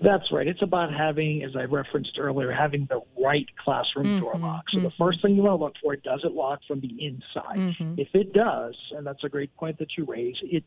[0.00, 0.46] That's right.
[0.46, 4.64] It's about having, as I referenced earlier, having the right classroom mm-hmm, door lock.
[4.70, 4.84] So mm-hmm.
[4.84, 7.58] the first thing you want to look for, does it lock from the inside?
[7.58, 7.94] Mm-hmm.
[7.96, 10.64] If it does, and that's a great point that you raise, it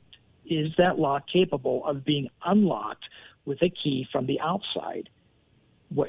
[0.52, 3.06] is that lock capable of being unlocked
[3.46, 5.10] with a key from the outside?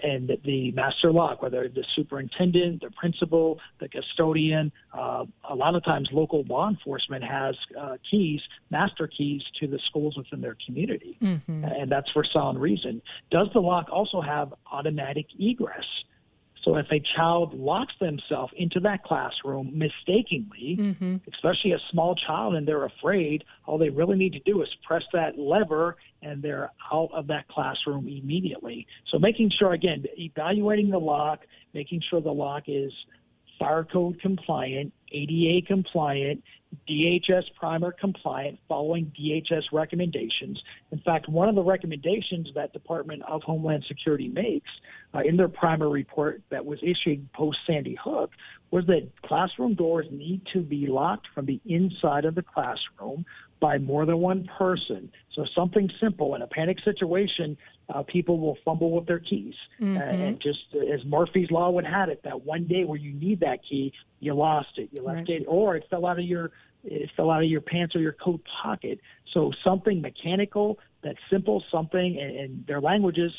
[0.03, 5.85] and the master lock, whether the superintendent, the principal, the custodian, uh, a lot of
[5.85, 11.17] times local law enforcement has uh, keys, master keys to the schools within their community,
[11.21, 11.65] mm-hmm.
[11.65, 13.03] and that's for sound reason.
[13.31, 15.85] Does the lock also have automatic egress?
[16.65, 21.17] So if a child locks themselves into that classroom mistakenly, mm-hmm.
[21.33, 25.03] especially a small child, and they're afraid, all they really need to do is press
[25.13, 28.87] that lever and they're out of that classroom immediately.
[29.11, 31.41] So making sure, again, evaluating the lock,
[31.75, 32.93] making sure the lock is
[33.59, 36.43] fire code compliant, ADA compliant,
[36.89, 40.61] DHS primer compliant, following DHS recommendations.
[40.91, 44.71] In fact, one of the recommendations that Department of Homeland Security makes
[45.15, 48.31] uh, in their primer report that was issued post Sandy Hook
[48.71, 53.25] was that classroom doors need to be locked from the inside of the classroom
[53.63, 55.11] by more than one person.
[55.35, 57.57] So something simple in a panic situation,
[57.95, 59.97] uh, people will fumble with their keys, mm-hmm.
[59.97, 63.61] and just as Murphy's law would have it, that one day where you need that
[63.67, 65.41] key, you lost it, you left right.
[65.41, 66.51] it, or it fell out of your
[66.85, 68.99] it fell out of your pants or your coat pocket.
[69.33, 73.33] So something mechanical, that's simple, something, and, and their language is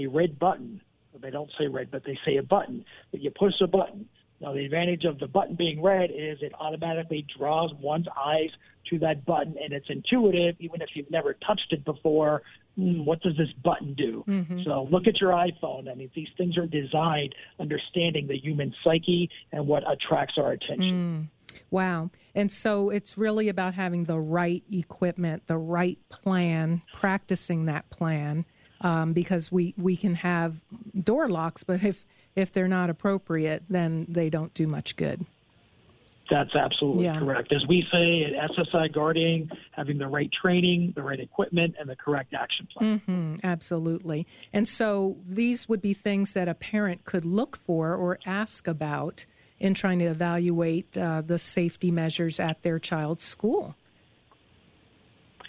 [0.00, 0.80] a red button.
[1.20, 2.86] They don't say red, but they say a button.
[3.10, 4.08] But you push a button.
[4.40, 8.50] Now, the advantage of the button being red is it automatically draws one's eyes
[8.90, 12.42] to that button, and it's intuitive, even if you've never touched it before.
[12.78, 14.24] Mm, what does this button do?
[14.28, 14.62] Mm-hmm.
[14.64, 15.90] So, look at your iPhone.
[15.90, 21.30] I mean, these things are designed understanding the human psyche and what attracts our attention.
[21.30, 21.58] Mm.
[21.70, 22.10] Wow.
[22.34, 28.44] And so it's really about having the right equipment, the right plan, practicing that plan,
[28.80, 30.60] um, because we, we can have
[31.02, 35.26] door locks, but if if they're not appropriate, then they don't do much good.
[36.30, 37.18] That's absolutely yeah.
[37.18, 37.52] correct.
[37.52, 41.96] As we say at SSI Guardian, having the right training, the right equipment, and the
[41.96, 43.00] correct action plan.
[43.00, 44.26] Mm-hmm, absolutely.
[44.52, 49.24] And so these would be things that a parent could look for or ask about
[49.58, 53.74] in trying to evaluate uh, the safety measures at their child's school.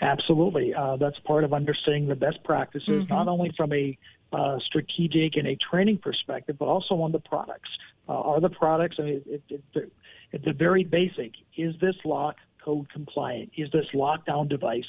[0.02, 0.74] Absolutely.
[0.74, 3.14] Uh, that's part of understanding the best practices, mm-hmm.
[3.14, 3.98] not only from a
[4.32, 7.70] uh, strategic and a training perspective, but also on the products.
[8.08, 9.94] Uh, are the products, I mean, it, it, it,
[10.34, 13.52] at the very basic, is this lock code compliant?
[13.58, 14.86] Is this lockdown device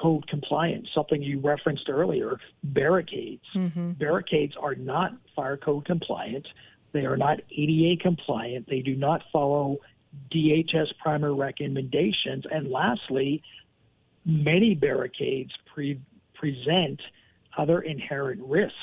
[0.00, 0.88] code compliant?
[0.94, 3.44] Something you referenced earlier, barricades.
[3.54, 3.92] Mm-hmm.
[3.92, 6.46] Barricades are not fire code compliant.
[6.92, 8.68] They are not ADA compliant.
[8.68, 9.78] They do not follow
[10.32, 12.44] DHS primer recommendations.
[12.50, 13.42] And lastly,
[14.24, 16.00] many barricades pre-
[16.34, 17.00] present
[17.58, 18.74] other inherent risk.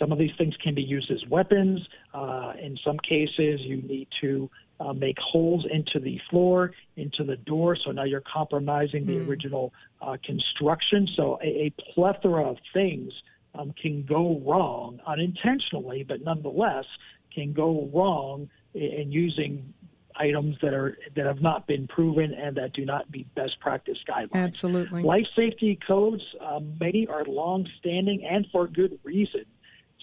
[0.00, 1.80] Some of these things can be used as weapons.
[2.14, 7.36] Uh, in some cases, you need to uh, make holes into the floor, into the
[7.36, 7.76] door.
[7.84, 9.28] So now you're compromising the mm.
[9.28, 11.06] original uh, construction.
[11.14, 13.12] So a, a, plethora of things
[13.54, 16.86] um, can go wrong unintentionally, but nonetheless
[17.34, 19.74] can go wrong in using
[20.16, 23.98] items that are that have not been proven and that do not meet best practice
[24.08, 24.34] guidelines.
[24.34, 25.02] Absolutely.
[25.02, 29.44] Life safety codes, um, many are long-standing and for good reason.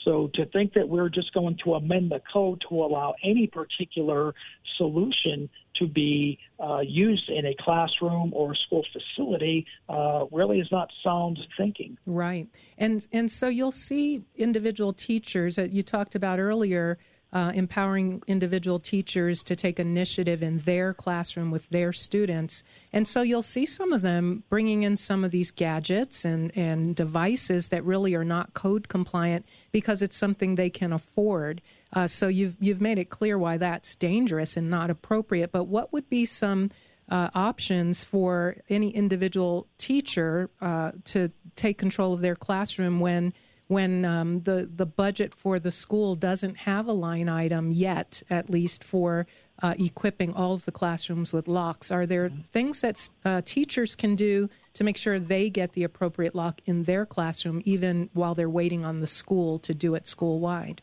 [0.04, 4.34] So to think that we're just going to amend the code to allow any particular
[4.78, 10.90] solution to be uh, used in a classroom or school facility uh, really is not
[11.04, 11.98] sound thinking.
[12.06, 16.98] Right, and and so you'll see individual teachers that you talked about earlier
[17.34, 22.64] uh, empowering individual teachers to take initiative in their classroom with their students.
[22.94, 26.96] And so you'll see some of them bringing in some of these gadgets and, and
[26.96, 31.62] devices that really are not code compliant because it's something they can afford.
[31.94, 35.52] Uh, so you've, you've made it clear why that's dangerous and not appropriate.
[35.52, 36.72] But what would be some
[37.10, 43.34] uh, options for any individual teacher uh, to take control of their classroom when
[43.68, 48.50] when um, the the budget for the school doesn't have a line item yet, at
[48.50, 49.28] least for
[49.62, 51.92] uh, equipping all of the classrooms with locks.
[51.92, 56.36] Are there things that uh, teachers can do to make sure they get the appropriate
[56.36, 60.40] lock in their classroom, even while they're waiting on the school to do it school
[60.40, 60.82] wide?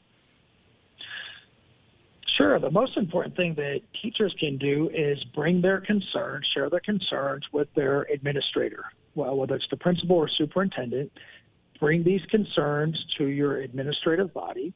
[2.36, 2.58] Sure.
[2.58, 7.44] The most important thing that teachers can do is bring their concerns, share their concerns
[7.52, 11.12] with their administrator, well, whether it's the principal or superintendent,
[11.84, 14.72] bring these concerns to your administrative body,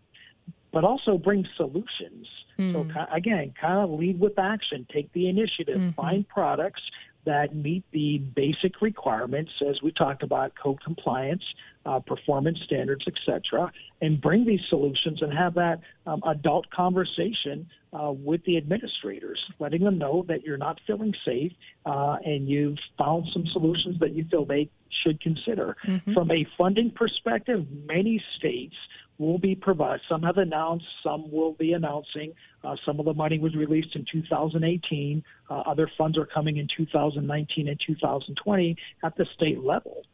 [0.75, 2.27] but also bring solutions.
[2.59, 2.73] Mm.
[2.75, 3.15] So, hmm.
[3.15, 5.99] again, kind of lead with action, take the initiative, mm-hmm.
[5.99, 6.83] find products
[7.29, 11.43] that meet the basic requirements, as we talked about, code compliance,
[11.85, 18.11] uh, performance standards, etc., and bring these solutions and have that um, adult conversation uh,
[18.11, 21.53] with the administrators, letting them know that you're not feeling safe
[21.85, 24.71] uh, and you've found some solutions that you feel they
[25.05, 25.77] should consider.
[25.87, 26.15] Mm-hmm.
[26.15, 28.75] From a funding perspective, many states
[29.19, 30.01] will be provided.
[30.09, 32.33] Some have announced, some will be announcing.
[32.63, 35.23] Uh, some of the money was released in 2018.
[35.51, 40.05] Uh, other funds are coming in 2019 and 2020 at the state level.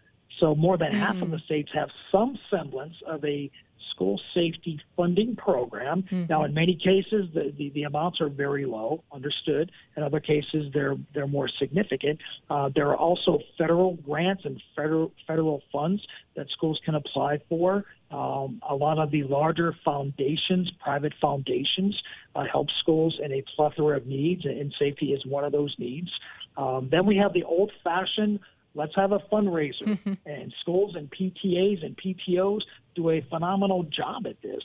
[0.41, 1.01] So more than mm.
[1.01, 1.45] half of the mm.
[1.45, 3.51] states have some semblance of a
[3.95, 6.03] school safety funding program.
[6.03, 6.25] Mm-hmm.
[6.29, 9.71] Now, in many cases, the, the, the, amounts are very low, understood.
[9.97, 12.21] In other cases, they're they're more significant.
[12.51, 16.03] Uh, there are also federal grants and federal federal funds
[16.37, 17.85] that schools can apply for.
[18.11, 22.01] Um, a lot of the larger foundations, private foundations,
[22.37, 26.11] uh, help schools in a plethora of needs, and safety is one of those needs.
[26.57, 28.39] Um, then we have the old-fashioned
[28.75, 29.99] Let's have a fundraiser.
[30.27, 32.61] And schools and PTAs and PTOs
[32.95, 34.63] do a phenomenal job at this.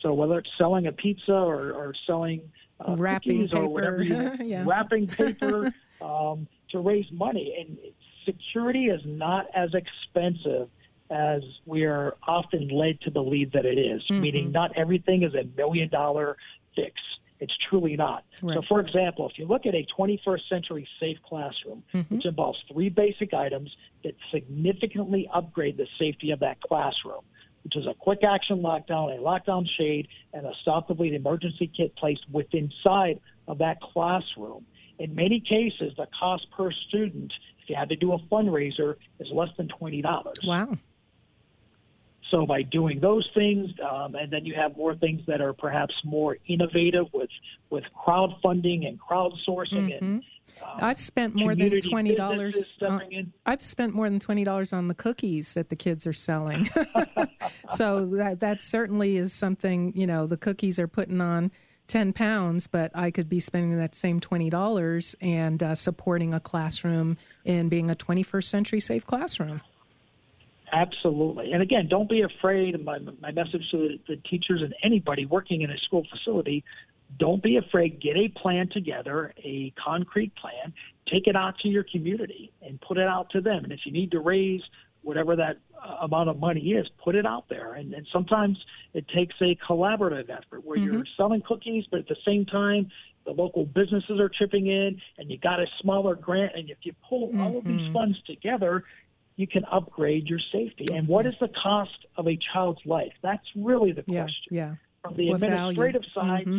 [0.00, 2.40] So whether it's selling a pizza or, or selling
[2.80, 3.58] uh, wrapping paper.
[3.58, 4.64] or whatever, you, yeah.
[4.66, 7.54] wrapping paper um, to raise money.
[7.58, 7.76] And
[8.24, 10.68] security is not as expensive
[11.10, 14.20] as we are often led to believe that it is, mm-hmm.
[14.20, 16.36] meaning not everything is a million dollar
[16.76, 16.94] fix.
[17.40, 18.24] It's truly not.
[18.42, 18.58] Right.
[18.60, 22.14] So, for example, if you look at a 21st century safe classroom, mm-hmm.
[22.14, 23.74] which involves three basic items
[24.04, 27.22] that significantly upgrade the safety of that classroom,
[27.64, 31.70] which is a quick action lockdown, a lockdown shade, and a stop the bleed emergency
[31.74, 34.64] kit placed within inside of that classroom.
[34.98, 39.28] In many cases, the cost per student, if you had to do a fundraiser, is
[39.32, 40.02] less than $20.
[40.44, 40.76] Wow.
[42.30, 45.94] So by doing those things, um, and then you have more things that are perhaps
[46.04, 47.30] more innovative with
[47.70, 50.04] with crowdfunding and crowdsourcing mm-hmm.
[50.04, 50.24] and.
[50.62, 52.76] Um, I've spent more than twenty dollars.
[53.46, 56.68] I've spent more than twenty dollars on the cookies that the kids are selling.
[57.70, 59.92] so that that certainly is something.
[59.96, 61.50] You know, the cookies are putting on
[61.86, 66.40] ten pounds, but I could be spending that same twenty dollars and uh, supporting a
[66.40, 67.16] classroom
[67.46, 69.62] and being a twenty first century safe classroom.
[70.72, 71.52] Absolutely.
[71.52, 72.82] And again, don't be afraid.
[72.84, 76.64] My, my message to the, teachers and anybody working in a school facility
[77.18, 78.00] don't be afraid.
[78.00, 80.72] Get a plan together, a concrete plan.
[81.10, 83.64] Take it out to your community and put it out to them.
[83.64, 84.60] And if you need to raise
[85.02, 87.74] whatever that uh, amount of money is, put it out there.
[87.74, 88.58] And, and sometimes
[88.94, 90.92] it takes a collaborative effort where mm-hmm.
[90.92, 92.90] you're selling cookies, but at the same time,
[93.24, 96.52] the local businesses are chipping in, and you got a smaller grant.
[96.54, 97.40] And if you pull mm-hmm.
[97.40, 97.92] all of these mm-hmm.
[97.92, 98.84] funds together,
[99.40, 100.84] you can upgrade your safety.
[100.92, 103.12] And what is the cost of a child's life?
[103.22, 104.34] That's really the question.
[104.50, 104.68] Yeah.
[104.68, 104.74] yeah.
[105.02, 106.30] From the what administrative value?
[106.30, 106.58] side, mm-hmm.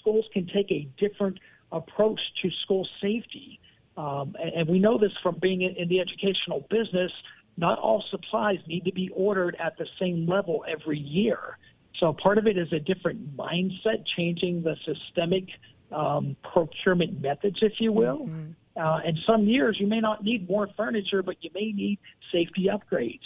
[0.00, 1.38] schools can take a different
[1.70, 3.60] approach to school safety.
[3.96, 7.12] Um, and, and, we know this from being in, in the educational business.
[7.56, 11.58] Not all supplies need to be ordered at the same level every year.
[12.00, 15.44] So part of it is a different mindset, changing the systemic
[15.92, 18.26] um, procurement methods, if you will.
[18.26, 18.50] Mm-hmm.
[18.76, 21.98] Uh, and some years you may not need more furniture, but you may need
[22.32, 23.20] safety upgrades.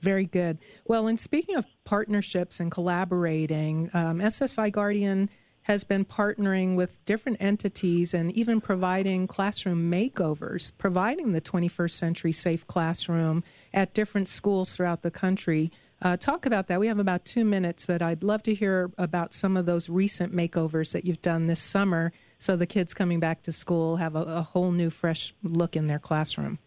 [0.00, 0.58] Very good.
[0.86, 5.28] Well, and speaking of partnerships and collaborating, um, SSI Guardian
[5.62, 12.32] has been partnering with different entities and even providing classroom makeovers, providing the 21st century
[12.32, 13.44] safe classroom
[13.74, 15.70] at different schools throughout the country.
[16.02, 16.80] Uh, talk about that.
[16.80, 20.34] We have about two minutes, but I'd love to hear about some of those recent
[20.34, 24.22] makeovers that you've done this summer so the kids coming back to school have a,
[24.22, 26.58] a whole new, fresh look in their classroom.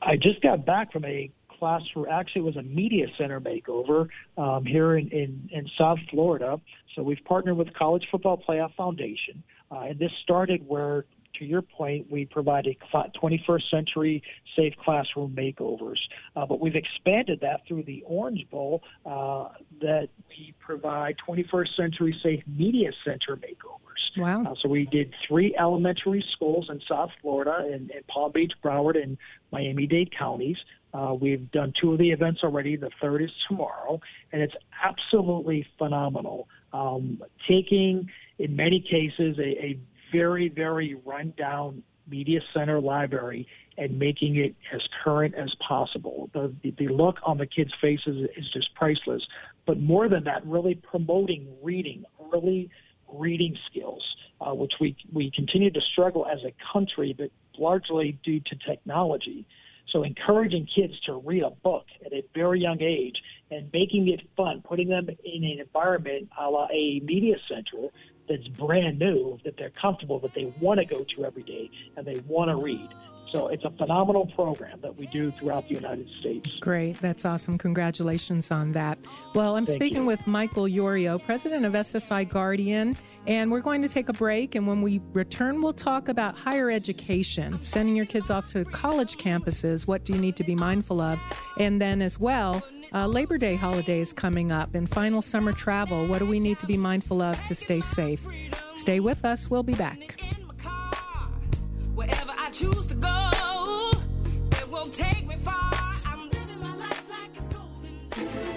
[0.00, 2.06] I just got back from a classroom.
[2.10, 6.58] Actually, it was a media center makeover um, here in, in, in South Florida.
[6.96, 11.04] So we've partnered with College Football Playoff Foundation, uh, and this started where
[11.38, 14.22] to your point, we provide a 21st century
[14.56, 15.98] safe classroom makeovers.
[16.36, 19.48] Uh, but we've expanded that through the Orange Bowl uh,
[19.80, 23.80] that we provide 21st century safe media center makeovers.
[24.16, 24.42] Wow.
[24.44, 29.00] Uh, so we did three elementary schools in South Florida, in, in Palm Beach, Broward,
[29.00, 29.16] and
[29.52, 30.56] Miami Dade counties.
[30.92, 32.76] Uh, we've done two of the events already.
[32.76, 34.00] The third is tomorrow,
[34.32, 36.48] and it's absolutely phenomenal.
[36.72, 39.78] Um, taking, in many cases, a, a
[40.12, 43.46] very, very rundown media center library
[43.78, 46.28] and making it as current as possible.
[46.34, 49.22] The, the, look on the kids' faces is just priceless.
[49.66, 52.70] But more than that, really promoting reading, early
[53.12, 54.02] reading skills,
[54.40, 59.46] uh, which we, we continue to struggle as a country, but largely due to technology.
[59.92, 63.16] So encouraging kids to read a book at a very young age
[63.50, 67.88] and making it fun, putting them in an environment a la a media center
[68.30, 72.06] that's brand new, that they're comfortable, that they want to go to every day, and
[72.06, 72.88] they want to read.
[73.32, 76.50] So it's a phenomenal program that we do throughout the United States.
[76.60, 77.00] Great.
[77.00, 77.58] That's awesome.
[77.58, 78.98] Congratulations on that.
[79.34, 80.06] Well, I'm Thank speaking you.
[80.06, 82.96] with Michael Yorio, president of SSI Guardian,
[83.28, 84.56] and we're going to take a break.
[84.56, 89.16] And when we return, we'll talk about higher education, sending your kids off to college
[89.16, 89.86] campuses.
[89.86, 91.20] What do you need to be mindful of?
[91.56, 96.06] And then, as well, uh, Labor Day holiday is coming up and final summer travel.
[96.06, 98.26] What do we need to be mindful of to stay safe?
[98.74, 99.50] Stay with us.
[99.50, 100.20] We'll be back.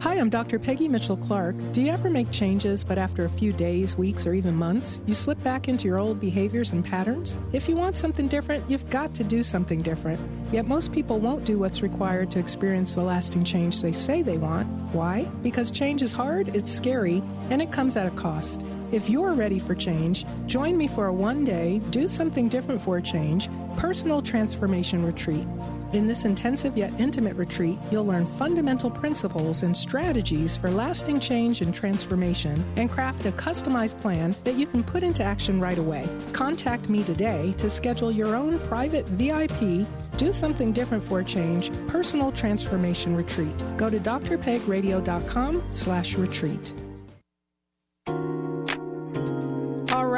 [0.00, 0.58] Hi, I'm Dr.
[0.58, 1.56] Peggy Mitchell Clark.
[1.72, 5.12] Do you ever make changes, but after a few days, weeks, or even months, you
[5.12, 7.38] slip back into your old behaviors and patterns?
[7.52, 10.18] If you want something different, you've got to do something different.
[10.52, 14.38] Yet most people won't do what's required to experience the lasting change they say they
[14.38, 14.66] want.
[14.94, 15.24] Why?
[15.42, 18.64] Because change is hard, it's scary, and it comes at a cost.
[18.92, 22.96] If you're ready for change, join me for a one day, do something different for
[22.96, 25.46] a change, personal transformation retreat.
[25.92, 31.62] In this intensive yet intimate retreat, you'll learn fundamental principles and strategies for lasting change
[31.62, 36.06] and transformation and craft a customized plan that you can put into action right away.
[36.32, 39.84] Contact me today to schedule your own private VIP,
[40.16, 43.64] do something different for a change, personal transformation retreat.
[43.76, 46.72] Go to drpegradio.com slash retreat.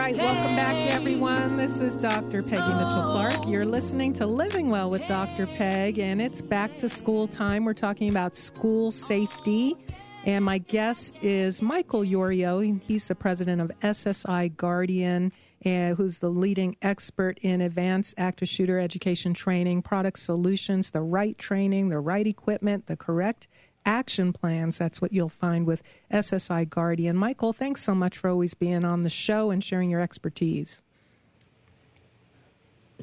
[0.02, 1.56] All right, welcome back, everyone.
[1.56, 2.42] This is Dr.
[2.42, 3.46] Peggy Mitchell Clark.
[3.46, 5.46] You're listening to Living Well with Dr.
[5.46, 7.64] Peg, and it's back to school time.
[7.64, 9.76] We're talking about school safety.
[10.24, 12.80] And my guest is Michael Yorio.
[12.82, 15.30] He's the president of SSI Guardian,
[15.64, 21.38] uh, who's the leading expert in advanced active shooter education training, product solutions, the right
[21.38, 23.46] training, the right equipment, the correct
[23.84, 24.78] action plans.
[24.78, 27.16] That's what you'll find with SSI Guardian.
[27.16, 30.82] Michael, thanks so much for always being on the show and sharing your expertise.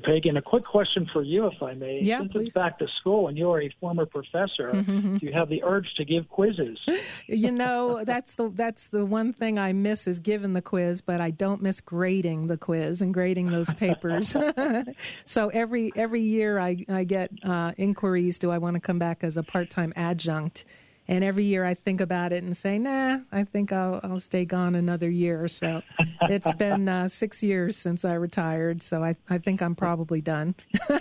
[0.02, 2.02] Peggy, and a quick question for you, if I may.
[2.02, 2.46] Yeah, Since please.
[2.46, 6.06] it's back to school and you're a former professor, do you have the urge to
[6.06, 6.80] give quizzes?
[7.28, 11.22] You know, that's the that's the one thing I miss is giving the quiz, but
[11.22, 14.36] I don't miss grading the quiz and grading those papers.
[15.26, 18.40] so every every year I I get uh, inquiries.
[18.40, 20.66] Do I want to come back as a part time adjunct?
[21.10, 24.46] And every year I think about it and say, nah, I think I'll, I'll stay
[24.46, 25.48] gone another year.
[25.48, 25.82] So
[26.22, 28.84] it's been uh, six years since I retired.
[28.84, 30.56] So I, I think I'm probably done.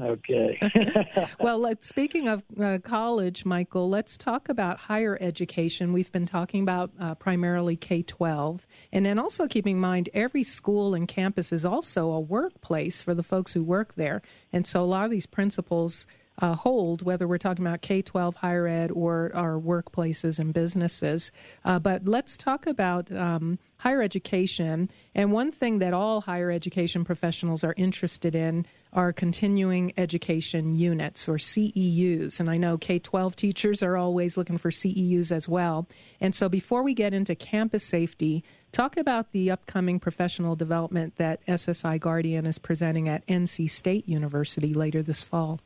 [0.00, 0.58] Okay.
[1.40, 5.92] well, let's, speaking of uh, college, Michael, let's talk about higher education.
[5.92, 8.66] We've been talking about uh, primarily K 12.
[8.92, 13.14] And then also keeping in mind every school and campus is also a workplace for
[13.14, 14.20] the folks who work there.
[14.52, 16.06] And so a lot of these principles
[16.38, 21.30] uh, hold, whether we're talking about K 12 higher ed or our workplaces and businesses.
[21.64, 24.90] Uh, but let's talk about um, higher education.
[25.14, 31.28] And one thing that all higher education professionals are interested in are continuing education units
[31.28, 32.40] or CEUs.
[32.40, 35.86] And I know K 12 teachers are always looking for CEUs as well.
[36.20, 41.44] And so before we get into campus safety, talk about the upcoming professional development that
[41.46, 45.60] SSI Guardian is presenting at NC State University later this fall.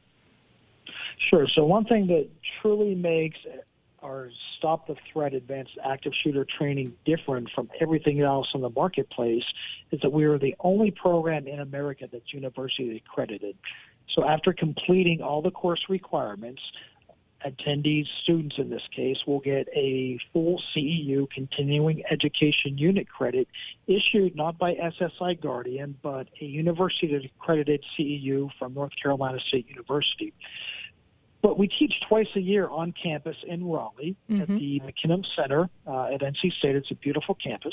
[1.30, 1.46] Sure.
[1.54, 2.28] So one thing that
[2.62, 3.38] truly makes
[4.02, 9.44] our Stop the Threat Advanced Active Shooter training different from everything else in the marketplace
[9.90, 13.56] is that we are the only program in America that's university accredited.
[14.14, 16.62] So after completing all the course requirements,
[17.46, 23.48] attendees, students in this case, will get a full CEU continuing education unit credit
[23.86, 30.32] issued not by SSI Guardian, but a university accredited CEU from North Carolina State University.
[31.48, 36.12] But we teach twice a year on campus in Raleigh at the McKimmon Center uh,
[36.12, 36.76] at NC State.
[36.76, 37.72] It's a beautiful campus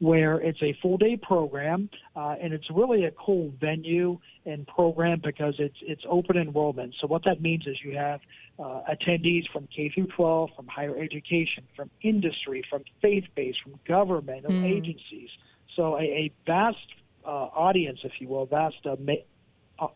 [0.00, 5.22] where it's a full day program, uh, and it's really a cool venue and program
[5.24, 6.94] because it's it's open enrollment.
[7.00, 8.20] So what that means is you have
[8.58, 13.80] uh, attendees from K through 12, from higher education, from industry, from faith based, from
[13.88, 15.30] governmental agencies.
[15.74, 16.76] So a, a vast
[17.24, 19.14] uh, audience, if you will, vast uh, ma-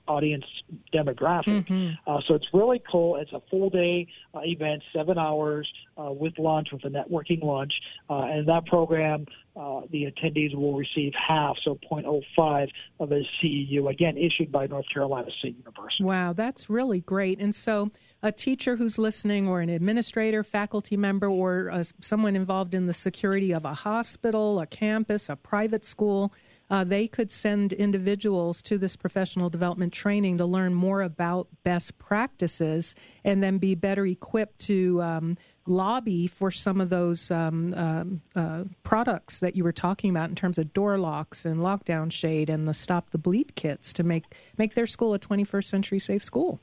[0.09, 0.45] audience
[0.93, 1.97] demographic.
[2.07, 3.17] Uh, so it's really cool.
[3.17, 7.73] It's a full day uh, event, seven hours uh, with lunch, with a networking lunch.
[8.09, 9.27] Uh, and that program,
[9.57, 12.69] uh, the attendees will receive half, so 0.05
[13.01, 16.05] of a CEU, again, issued by North Carolina State University.
[16.05, 17.41] Wow, that's really great.
[17.41, 17.91] And so,
[18.23, 22.95] a teacher who's listening, or an administrator, faculty member, or uh, someone involved in the
[22.95, 26.33] security of a hospital, a campus, a private school,
[26.71, 31.99] uh, they could send individuals to this professional development training to learn more about best
[31.99, 32.95] practices
[33.25, 38.65] and then be better equipped to um, lobby for some of those um, um, uh,
[38.83, 42.69] products that you were talking about in terms of door locks and lockdown shade and
[42.69, 44.25] the stop the bleed kits to make
[44.57, 46.61] make their school a 21st century safe school.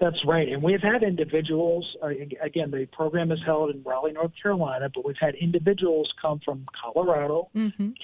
[0.00, 0.48] That's right.
[0.48, 2.08] And we've had individuals, uh,
[2.42, 6.66] again, the program is held in Raleigh, North Carolina, but we've had individuals come from
[6.82, 7.48] Colorado,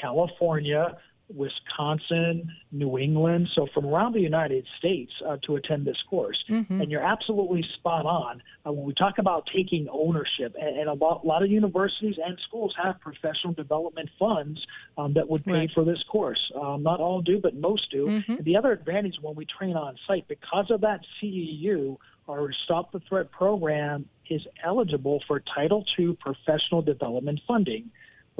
[0.01, 0.97] California,
[1.35, 6.43] Wisconsin, New England, so from around the United States uh, to attend this course.
[6.81, 8.43] And you're absolutely spot on.
[8.66, 12.16] Uh, when we talk about taking ownership, and, and a, lot, a lot of universities
[12.24, 14.61] and schools have professional development funds
[14.99, 15.70] um, that would pay Right.
[15.74, 16.41] for this course.
[16.61, 18.09] Um, not all do, but most do.
[18.39, 21.97] And the other advantage when we train on site, because of that CEU,
[22.28, 27.91] our Stop the Threat program is eligible for Title II professional development funding,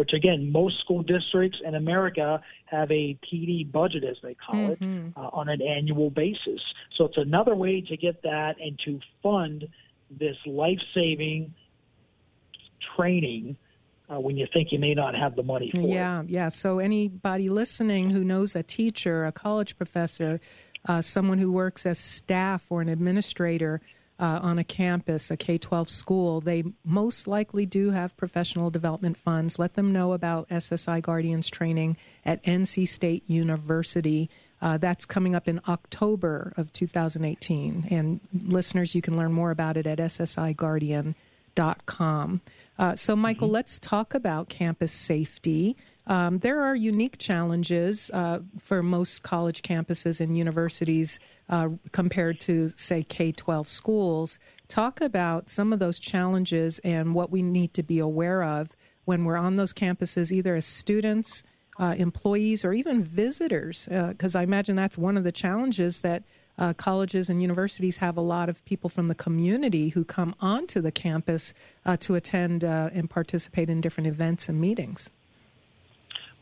[0.01, 4.79] which again, most school districts in America have a PD budget, as they call it,
[5.15, 6.63] uh, on an annual basis.
[6.97, 9.69] So it's another way to get that and to fund
[10.11, 11.53] this life saving
[12.97, 13.59] training
[14.11, 15.89] uh, when you think you may not have the money for it.
[15.89, 16.49] Yeah, yeah.
[16.49, 20.41] So anybody listening who knows a teacher, a college professor,
[20.89, 23.83] uh, someone who works as staff or an administrator
[24.21, 29.17] uh, on a campus, a K 12 school, they most likely do have professional development
[29.17, 29.59] funds.
[29.59, 34.29] Let them know about SSI Guardians training at NC State University.
[34.61, 37.87] Uh, that's coming up in October of 2018.
[37.91, 42.41] And listeners, you can learn more about it at ssiguardian.com.
[42.79, 45.77] Uh, so, Michael, let's talk about campus safety.
[46.11, 52.69] Um, there are unique challenges uh, for most college campuses and universities uh, compared to,
[52.71, 54.41] say, K 12 schools.
[54.67, 59.25] Talk about some of those challenges and what we need to be aware of when
[59.25, 61.45] we're on those campuses, either as students,
[61.79, 66.25] uh, employees, or even visitors, because I imagine that's one of the challenges that
[66.59, 70.81] uh, colleges and universities have a lot of people from the community who come onto
[70.81, 71.55] the campus
[71.87, 75.09] uh, to attend uh, and participate in different events and meetings.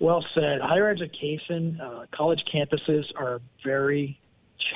[0.01, 0.61] Well said.
[0.61, 4.21] Higher education, uh, college campuses are very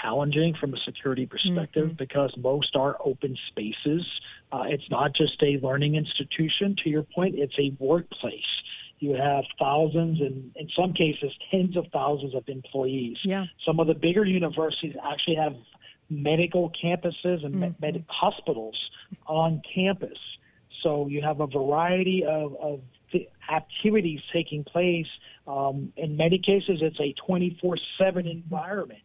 [0.00, 4.04] challenging from a security perspective because most are open spaces.
[4.52, 8.34] Uh, it's not just a learning institution, to your point, it's a workplace.
[8.98, 13.16] You have thousands and, in some cases, tens of thousands of employees.
[13.24, 13.46] Yeah.
[13.66, 15.54] Some of the bigger universities actually have
[16.08, 18.78] medical campuses and med- med- hospitals
[19.26, 20.18] on campus.
[20.82, 22.80] So you have a variety of, of
[23.50, 25.06] activities taking place.
[25.46, 29.00] Um, in many cases, it's a 24 7 environment.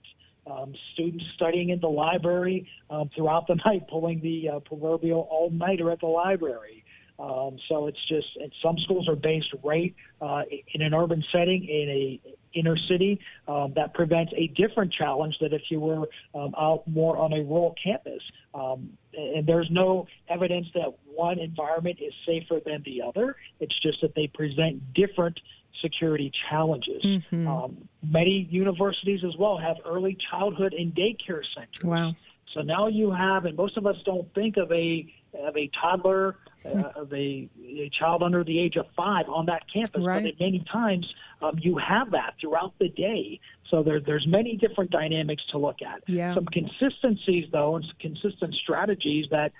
[0.50, 5.50] Um, students studying in the library um, throughout the night, pulling the uh, proverbial all
[5.50, 6.86] nighter at the library.
[7.20, 10.44] Um, so it's just, and some schools are based right uh,
[10.74, 12.22] in an urban setting in a
[12.54, 13.20] inner city.
[13.48, 17.38] Um, that prevents a different challenge that if you were um, out more on a
[17.38, 18.22] rural campus.
[18.54, 23.36] Um, and there's no evidence that one environment is safer than the other.
[23.60, 25.40] It's just that they present different
[25.82, 27.04] security challenges.
[27.48, 31.84] Um, many universities as well have early childhood and daycare centers.
[31.84, 32.16] Wow.
[32.54, 36.36] So now you have, and most of us don't think of a of a toddler,
[36.66, 40.24] uh, of a, a child under the age of five on that campus, Right.
[40.24, 41.06] but at many times
[41.42, 43.40] um, you have that throughout the day.
[43.70, 46.04] So there, there's many different dynamics to look at.
[46.08, 46.34] Yeah.
[46.34, 49.52] Some consistencies, though, and some consistent strategies that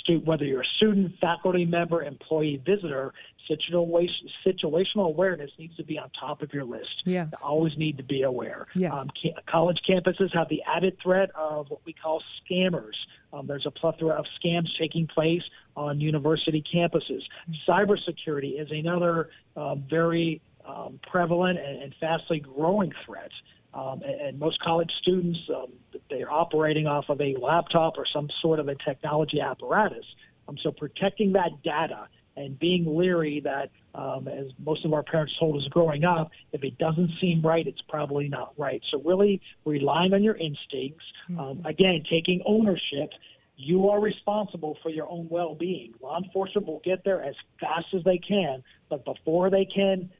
[0.00, 3.12] stu- whether you're a student, faculty member, employee, visitor,
[3.48, 7.02] situation, situational awareness needs to be on top of your list.
[7.04, 7.28] Yes.
[7.32, 8.66] You always need to be aware.
[8.74, 8.92] Yes.
[8.92, 12.94] Um, ca- college campuses have the added threat of what we call scammers.
[13.32, 15.42] Um, there's a plethora of scams taking place
[15.76, 17.22] on university campuses.
[17.68, 23.30] Cybersecurity is another um, very um, prevalent and, and fastly growing threat.
[23.74, 25.72] Um, and, and most college students, um,
[26.08, 30.04] they're operating off of a laptop or some sort of a technology apparatus.
[30.48, 35.32] Um, so protecting that data and being leery that, um, as most of our parents
[35.38, 38.82] told us growing up, if it doesn't seem right, it's probably not right.
[38.90, 41.04] So really relying on your instincts.
[41.38, 43.10] Um, again, taking ownership.
[43.56, 45.94] You are responsible for your own well-being.
[46.02, 50.10] Law enforcement will get there as fast as they can, but before they can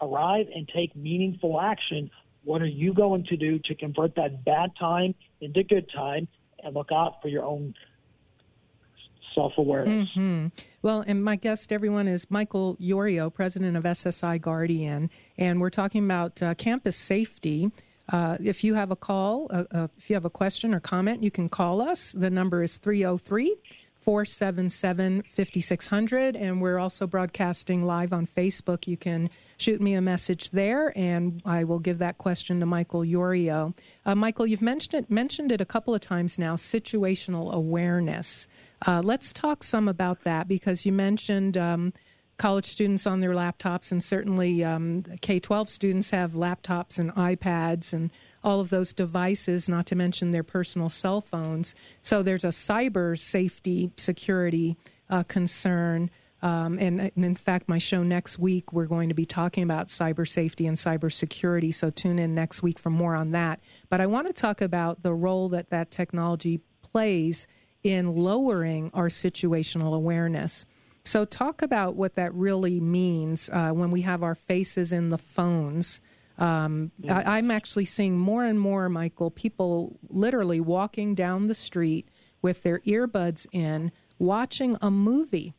[0.00, 2.08] arrive and take meaningful action,
[2.44, 6.28] what are you going to do to convert that bad time into good time
[6.62, 7.74] and look out for your own
[9.34, 10.08] self awareness?
[10.82, 16.04] Well, and my guest, everyone, is Michael Yorio, president of SSI Guardian, and we're talking
[16.04, 17.70] about uh, campus safety.
[18.10, 21.22] Uh, if you have a call, uh, uh, if you have a question or comment,
[21.22, 22.12] you can call us.
[22.12, 23.54] The number is 303
[23.96, 28.86] 477 5600, and we're also broadcasting live on Facebook.
[28.86, 33.00] You can shoot me a message there, and I will give that question to Michael
[33.00, 33.76] Yorio.
[34.06, 38.48] Uh, Michael, you've mentioned it, mentioned it a couple of times now situational awareness.
[38.86, 41.92] Uh, let's talk some about that because you mentioned um,
[42.38, 47.92] college students on their laptops, and certainly um, K 12 students have laptops and iPads
[47.92, 48.10] and
[48.44, 51.74] all of those devices, not to mention their personal cell phones.
[52.02, 54.76] So there's a cyber safety security
[55.10, 56.10] uh, concern.
[56.40, 59.88] Um, and, and in fact, my show next week, we're going to be talking about
[59.88, 61.72] cyber safety and cyber security.
[61.72, 63.58] So tune in next week for more on that.
[63.90, 67.48] But I want to talk about the role that that technology plays
[67.82, 70.66] in lowering our situational awareness.
[71.04, 75.18] So, talk about what that really means uh, when we have our faces in the
[75.18, 76.00] phones.
[76.36, 82.08] Um, I, I'm actually seeing more and more, Michael, people literally walking down the street
[82.42, 85.54] with their earbuds in, watching a movie,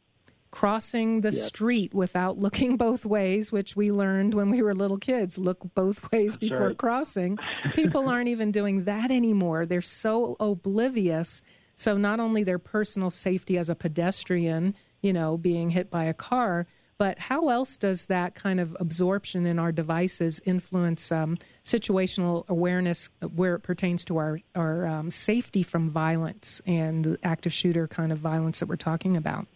[0.52, 5.38] crossing the street without looking both ways, which we learned when we were little kids
[5.38, 6.78] look both ways before right.
[6.78, 7.38] crossing.
[7.74, 9.66] People aren't even doing that anymore.
[9.66, 11.42] They're so oblivious.
[11.80, 16.14] So, not only their personal safety as a pedestrian, you know, being hit by a
[16.14, 16.68] car,
[16.98, 23.10] but how else does that kind of absorption in our devices influence um, situational awareness
[23.34, 28.12] where it pertains to our, our um, safety from violence and the active shooter kind
[28.12, 29.48] of violence that we're talking about?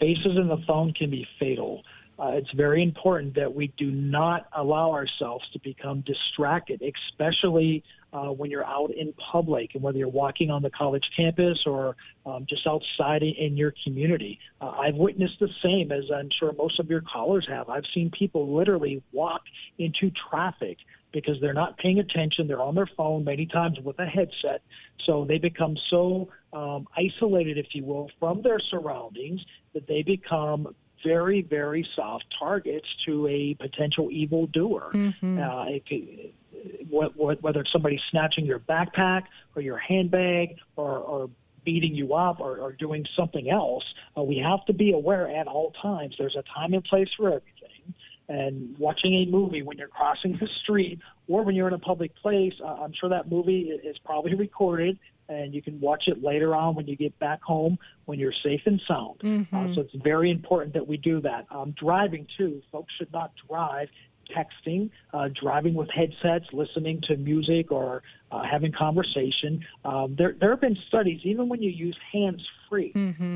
[0.00, 1.82] faces in the phone can be fatal.
[2.18, 8.28] Uh, it's very important that we do not allow ourselves to become distracted, especially uh,
[8.28, 11.96] when you're out in public and whether you're walking on the college campus or
[12.26, 14.38] um, just outside in, in your community.
[14.60, 17.68] Uh, I've witnessed the same as I'm sure most of your callers have.
[17.68, 19.42] I've seen people literally walk
[19.78, 20.78] into traffic
[21.12, 22.46] because they're not paying attention.
[22.46, 24.62] They're on their phone many times with a headset.
[25.06, 29.40] So they become so um, isolated, if you will, from their surroundings
[29.74, 34.90] that they become very, very soft targets to a potential evil doer.
[35.38, 36.41] Uh, it could, what, what,
[36.90, 41.30] whether it's somebody snatching your backpack or your handbag or, or
[41.64, 43.84] beating you up or, or doing something else,
[44.16, 46.14] uh, we have to be aware at all times.
[46.18, 47.94] There's a time and place for everything.
[48.28, 52.14] And watching a movie when you're crossing the street or when you're in a public
[52.16, 54.98] place, uh, I'm sure that movie is probably recorded
[55.28, 58.62] and you can watch it later on when you get back home when you're safe
[58.66, 59.20] and sound.
[59.54, 61.46] Uh, so it's very important that we do that.
[61.50, 63.88] Um, driving, too, folks should not drive
[64.36, 69.64] texting, uh, driving with headsets, listening to music, or uh, having conversation.
[69.84, 72.92] Um, there, there have been studies, even when you use hands free,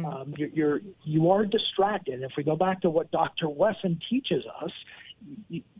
[0.07, 2.23] um, you're, you're you are distracted.
[2.23, 3.49] If we go back to what Dr.
[3.49, 4.73] Wesson teaches us,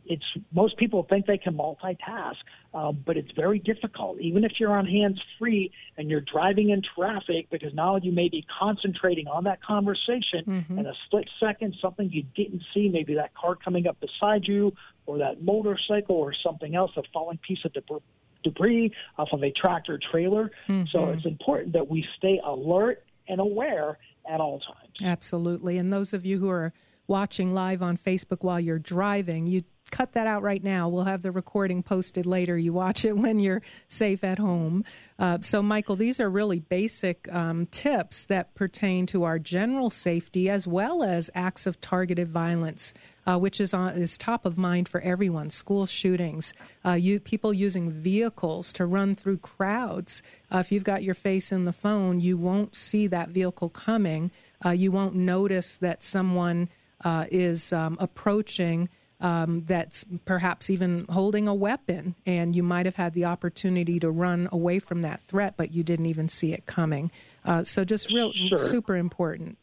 [0.05, 2.35] it's most people think they can multitask,
[2.73, 4.19] um, but it's very difficult.
[4.19, 8.29] Even if you're on hands free and you're driving in traffic, because now you may
[8.29, 13.33] be concentrating on that conversation in a split second, something you didn't see, maybe that
[13.35, 14.73] car coming up beside you,
[15.05, 17.99] or that motorcycle, or something else, a falling piece of debris
[18.43, 20.51] debris off of a tractor trailer.
[20.91, 23.97] So it's important that we stay alert and aware
[24.29, 25.01] at all times.
[25.03, 25.77] Absolutely.
[25.77, 26.71] And those of you who are
[27.07, 30.89] watching live on Facebook while you're driving, you cut that out right now.
[30.89, 32.57] We'll have the recording posted later.
[32.57, 34.83] You watch it when you're safe at home.
[35.19, 40.49] Uh, so, Michael, these are really basic um, tips that pertain to our general safety
[40.49, 42.93] as well as acts of targeted violence,
[43.25, 45.49] uh, which is on, is top of mind for everyone.
[45.49, 46.53] School shootings,
[46.85, 50.21] uh, you, people using vehicles to run through crowds.
[50.53, 54.31] Uh, if you've got your face in the phone, you won't see that vehicle coming.
[54.63, 56.69] Uh, you won't notice that someone
[57.07, 58.89] uh, is um, approaching
[59.21, 64.11] um, that's perhaps even holding a weapon, and you might have had the opportunity to
[64.11, 67.09] run away from that threat, but you didn't even see it coming.
[67.45, 68.59] Uh, so, just real Sure.
[68.59, 69.57] super important.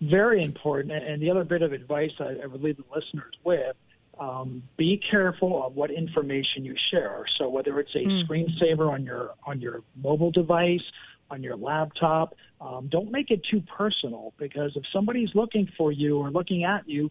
[0.00, 0.92] very important.
[0.92, 3.74] And- the other bit of advice I, I would leave the listeners with:
[4.20, 7.24] um, be careful of what information you share.
[7.36, 10.86] So whether it's a screensaver on your on your mobile device,
[11.30, 16.18] on your laptop, um, don't make it too personal because if somebody's looking for you
[16.18, 17.10] or looking at you,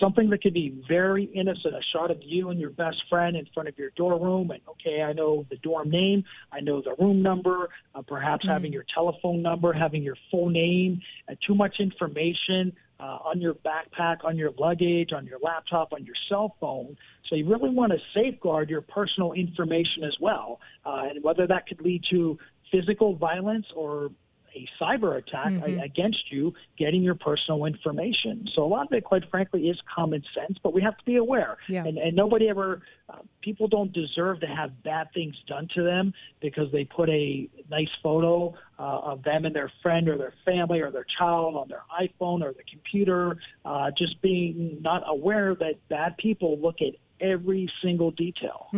[0.00, 3.46] something that could be very innocent, a shot of you and your best friend in
[3.52, 6.94] front of your dorm room, and okay, I know the dorm name, I know the
[7.02, 11.76] room number, uh, perhaps having your telephone number, having your full name, uh, too much
[11.80, 16.96] information uh, on your backpack, on your luggage, on your laptop, on your cell phone.
[17.28, 21.66] So you really want to safeguard your personal information as well, uh, and whether that
[21.66, 22.38] could lead to
[22.74, 24.10] physical violence or
[24.56, 28.48] a cyber attack a- against you getting your personal information.
[28.54, 31.16] So a lot of it, quite frankly, is common sense, but we have to be
[31.16, 31.56] aware.
[31.68, 31.84] Yeah.
[31.84, 36.12] And, and nobody ever, uh, people don't deserve to have bad things done to them
[36.40, 40.80] because they put a nice photo uh, of them and their friend or their family
[40.80, 43.36] or their child on their iPhone or the computer.
[43.64, 46.94] Uh, just being not aware that bad people look at
[47.24, 48.68] every single detail.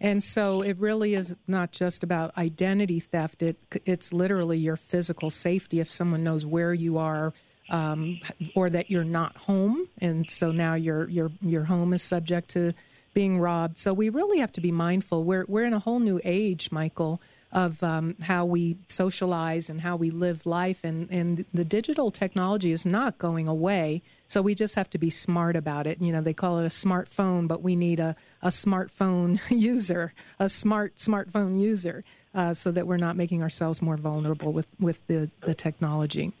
[0.00, 3.42] And so it really is not just about identity theft.
[3.42, 7.32] It it's literally your physical safety if someone knows where you are
[7.70, 8.20] um,
[8.56, 12.72] or that you're not home, and so now your your your home is subject to
[13.14, 13.78] being robbed.
[13.78, 15.24] So we really have to be mindful.
[15.24, 17.20] We're we're in a whole new age, Michael,
[17.52, 22.72] of um, how we socialize and how we live life, and and the digital technology
[22.72, 24.02] is not going away.
[24.26, 26.00] So we just have to be smart about it.
[26.00, 30.48] You know, they call it a smartphone, but we need a, a smartphone user, a
[30.48, 32.02] smart smartphone user,
[32.34, 36.32] uh, so that we're not making ourselves more vulnerable with, with the, the technology.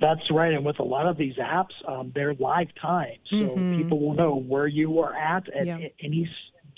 [0.00, 0.52] That's right.
[0.52, 3.18] And with a lot of these apps, um, they're live timed.
[3.30, 5.78] So people will know where you are at at Yeah.
[6.02, 6.28] any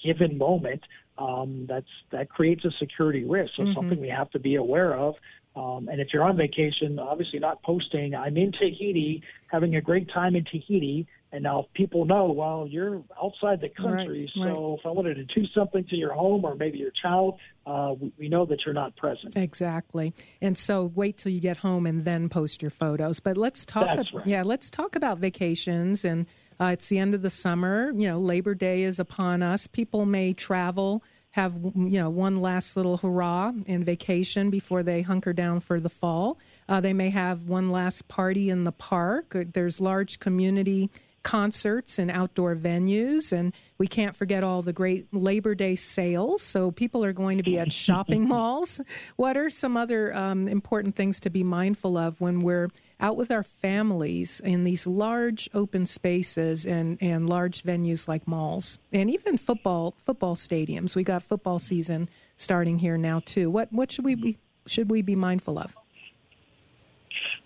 [0.03, 0.83] given moment.
[1.21, 3.53] Um, that's that creates a security risk.
[3.57, 5.15] So something we have to be aware of.
[5.55, 10.09] Um, and if you're on vacation, obviously not posting, I'm in Tahiti, having a great
[10.11, 11.07] time in Tahiti.
[11.33, 14.29] And now people know, well, you're outside the country.
[14.37, 17.39] Right, so if I wanted to do something to your home or maybe your child,
[17.67, 19.37] uh, we, we know that you're not present.
[19.37, 20.13] Exactly.
[20.41, 23.21] And so wait till you get home and then post your photos.
[23.21, 24.27] But let's talk That's right.
[24.27, 26.27] yeah, let's talk about vacations and
[26.61, 29.67] uh, it's the end of the summer, you know, Labor Day is upon us.
[29.67, 35.33] People may travel, have you know, one last little hurrah and vacation before they hunker
[35.33, 36.39] down for the fall.
[36.69, 39.35] Uh, they may have one last party in the park.
[39.55, 40.91] There's large community
[41.23, 46.43] concerts and outdoor venues and we can't forget all the great labor day sales.
[46.43, 48.81] So people are going to be at shopping malls.
[49.17, 52.69] What are some other um, important things to be mindful of when we're
[53.01, 58.79] out with our families in these large open spaces and, and large venues like malls
[58.93, 60.97] and even football football stadiums?
[60.97, 63.51] We got football season starting here now too.
[63.51, 65.75] What what should we be should we be mindful of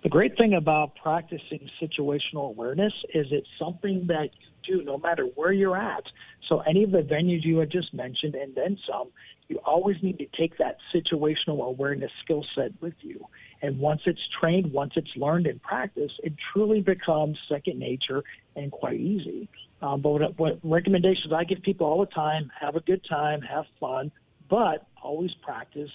[0.04, 4.28] The great thing about practicing situational awareness is it's something that
[4.62, 6.04] you do no matter where you're at.
[6.46, 9.08] So any of the venues you had just mentioned and then some,
[9.48, 13.24] you always need to take that situational awareness skill set with you.
[13.62, 18.22] And once it's trained, once it's learned and practiced, it truly becomes second nature
[18.56, 19.48] and quite easy.
[19.80, 23.40] Um, but what, what recommendations I give people all the time: have a good time,
[23.40, 24.12] have fun,
[24.50, 25.90] but always practice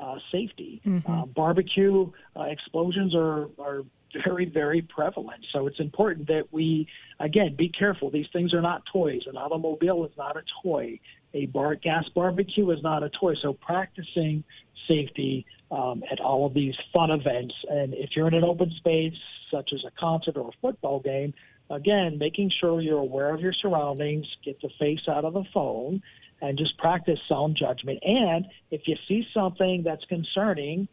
[0.00, 0.80] uh, safety.
[1.08, 3.82] Uh, barbecue uh, explosions are are
[4.24, 6.86] very very prevalent, so it's important that we
[7.20, 8.10] again be careful.
[8.10, 9.22] These things are not toys.
[9.26, 11.00] An automobile is not a toy.
[11.34, 13.34] A bar gas barbecue is not a toy.
[13.42, 14.44] So practicing
[14.86, 19.12] safety um, at all of these fun events, and if you're in an open space
[19.50, 21.34] such as a concert or a football game,
[21.68, 26.02] again making sure you're aware of your surroundings, get the face out of the phone
[26.40, 27.98] and just practice sound judgment.
[28.02, 30.88] And if you see something that's concerning,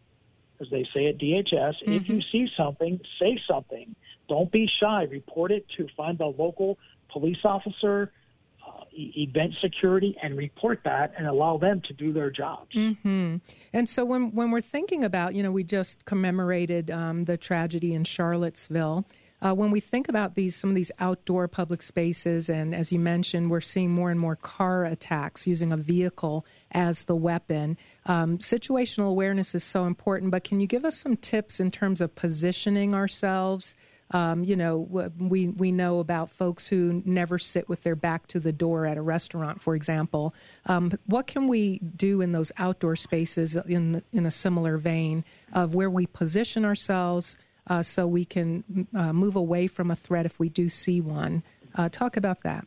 [0.60, 3.96] as they say at DHS, if you see something, say something.
[4.28, 5.04] Don't be shy.
[5.04, 6.80] Report it to find the local
[7.12, 8.12] police officer,
[8.66, 12.74] uh, event security, and report that and allow them to do their jobs.
[13.74, 17.94] And so when when we're thinking about, you know, we just commemorated um, the tragedy
[17.94, 19.06] in Charlottesville.
[19.46, 22.98] Uh, when we think about these some of these outdoor public spaces, and as you
[22.98, 27.78] mentioned, we're seeing more and more car attacks using a vehicle as the weapon.
[28.08, 30.32] Um, situational awareness is so important.
[30.32, 33.76] But can you give us some tips in terms of positioning ourselves?
[34.10, 34.80] Um, you know,
[35.20, 38.98] we we know about folks who never sit with their back to the door at
[38.98, 40.34] a restaurant, for example.
[40.66, 45.24] Um, what can we do in those outdoor spaces in the, in a similar vein
[45.54, 47.38] of where we position ourselves
[47.68, 51.44] uh, so we can uh, move away from a threat if we do see one?
[51.76, 52.66] Uh, talk about that.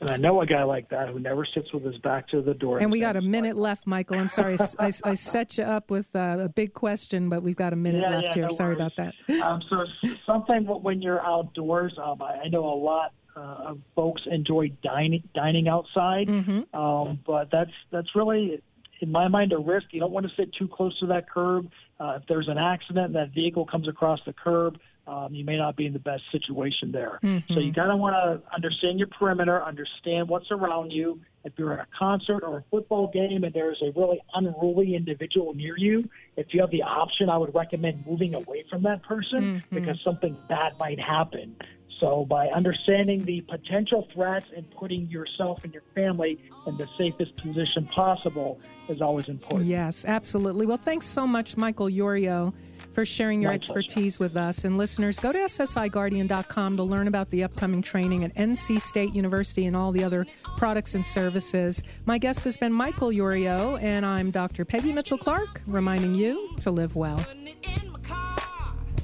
[0.00, 2.52] And I know a guy like that who never sits with his back to the
[2.52, 2.78] door.
[2.80, 4.18] And we got a minute left, Michael.
[4.18, 7.72] I'm sorry, I, I, set you up with uh, a big question, but we've got
[7.72, 8.42] a minute Yeah, left yeah, here.
[8.42, 8.92] no sorry worries.
[8.98, 9.40] about that.
[9.40, 9.84] Um, so
[10.26, 15.22] something when you're outdoors, um, I, I know a lot uh, of folks enjoy dining
[15.34, 16.78] dining outside, Mm-hmm.
[16.78, 18.60] um, but that's that's really,
[19.00, 19.86] in my mind, a risk.
[19.90, 21.68] You don't want to sit too close to that curb.
[21.98, 24.78] Uh, if there's an accident, and that vehicle comes across the curb.
[25.08, 27.20] Um, you may not be in the best situation there.
[27.22, 27.54] Mm-hmm.
[27.54, 31.20] So you kind of want to understand your perimeter, understand what's around you.
[31.44, 35.54] If you're at a concert or a football game and there's a really unruly individual
[35.54, 39.62] near you, if you have the option, I would recommend moving away from that person
[39.70, 41.54] because something bad might happen.
[41.98, 47.34] So, by understanding the potential threats and putting yourself and your family in the safest
[47.36, 49.64] position possible is always important.
[49.64, 50.66] Yes, absolutely.
[50.66, 52.52] Well, thanks so much, Michael Yorio,
[52.92, 53.78] for sharing your My pleasure.
[53.78, 54.64] expertise with us.
[54.64, 59.64] And listeners, go to SSIGuardian.com to learn about the upcoming training at NC State University
[59.64, 60.26] and all the other
[60.58, 61.82] products and services.
[62.04, 64.66] My guest has been Michael Yorio, and I'm Dr.
[64.66, 67.24] Peggy Mitchell Clark, reminding you to live well.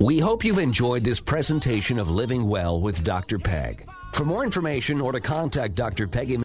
[0.03, 3.39] We hope you've enjoyed this presentation of Living Well with Dr.
[3.39, 3.87] Peg.
[4.15, 6.09] For more information or to contact Dr.
[6.09, 6.37] Peggy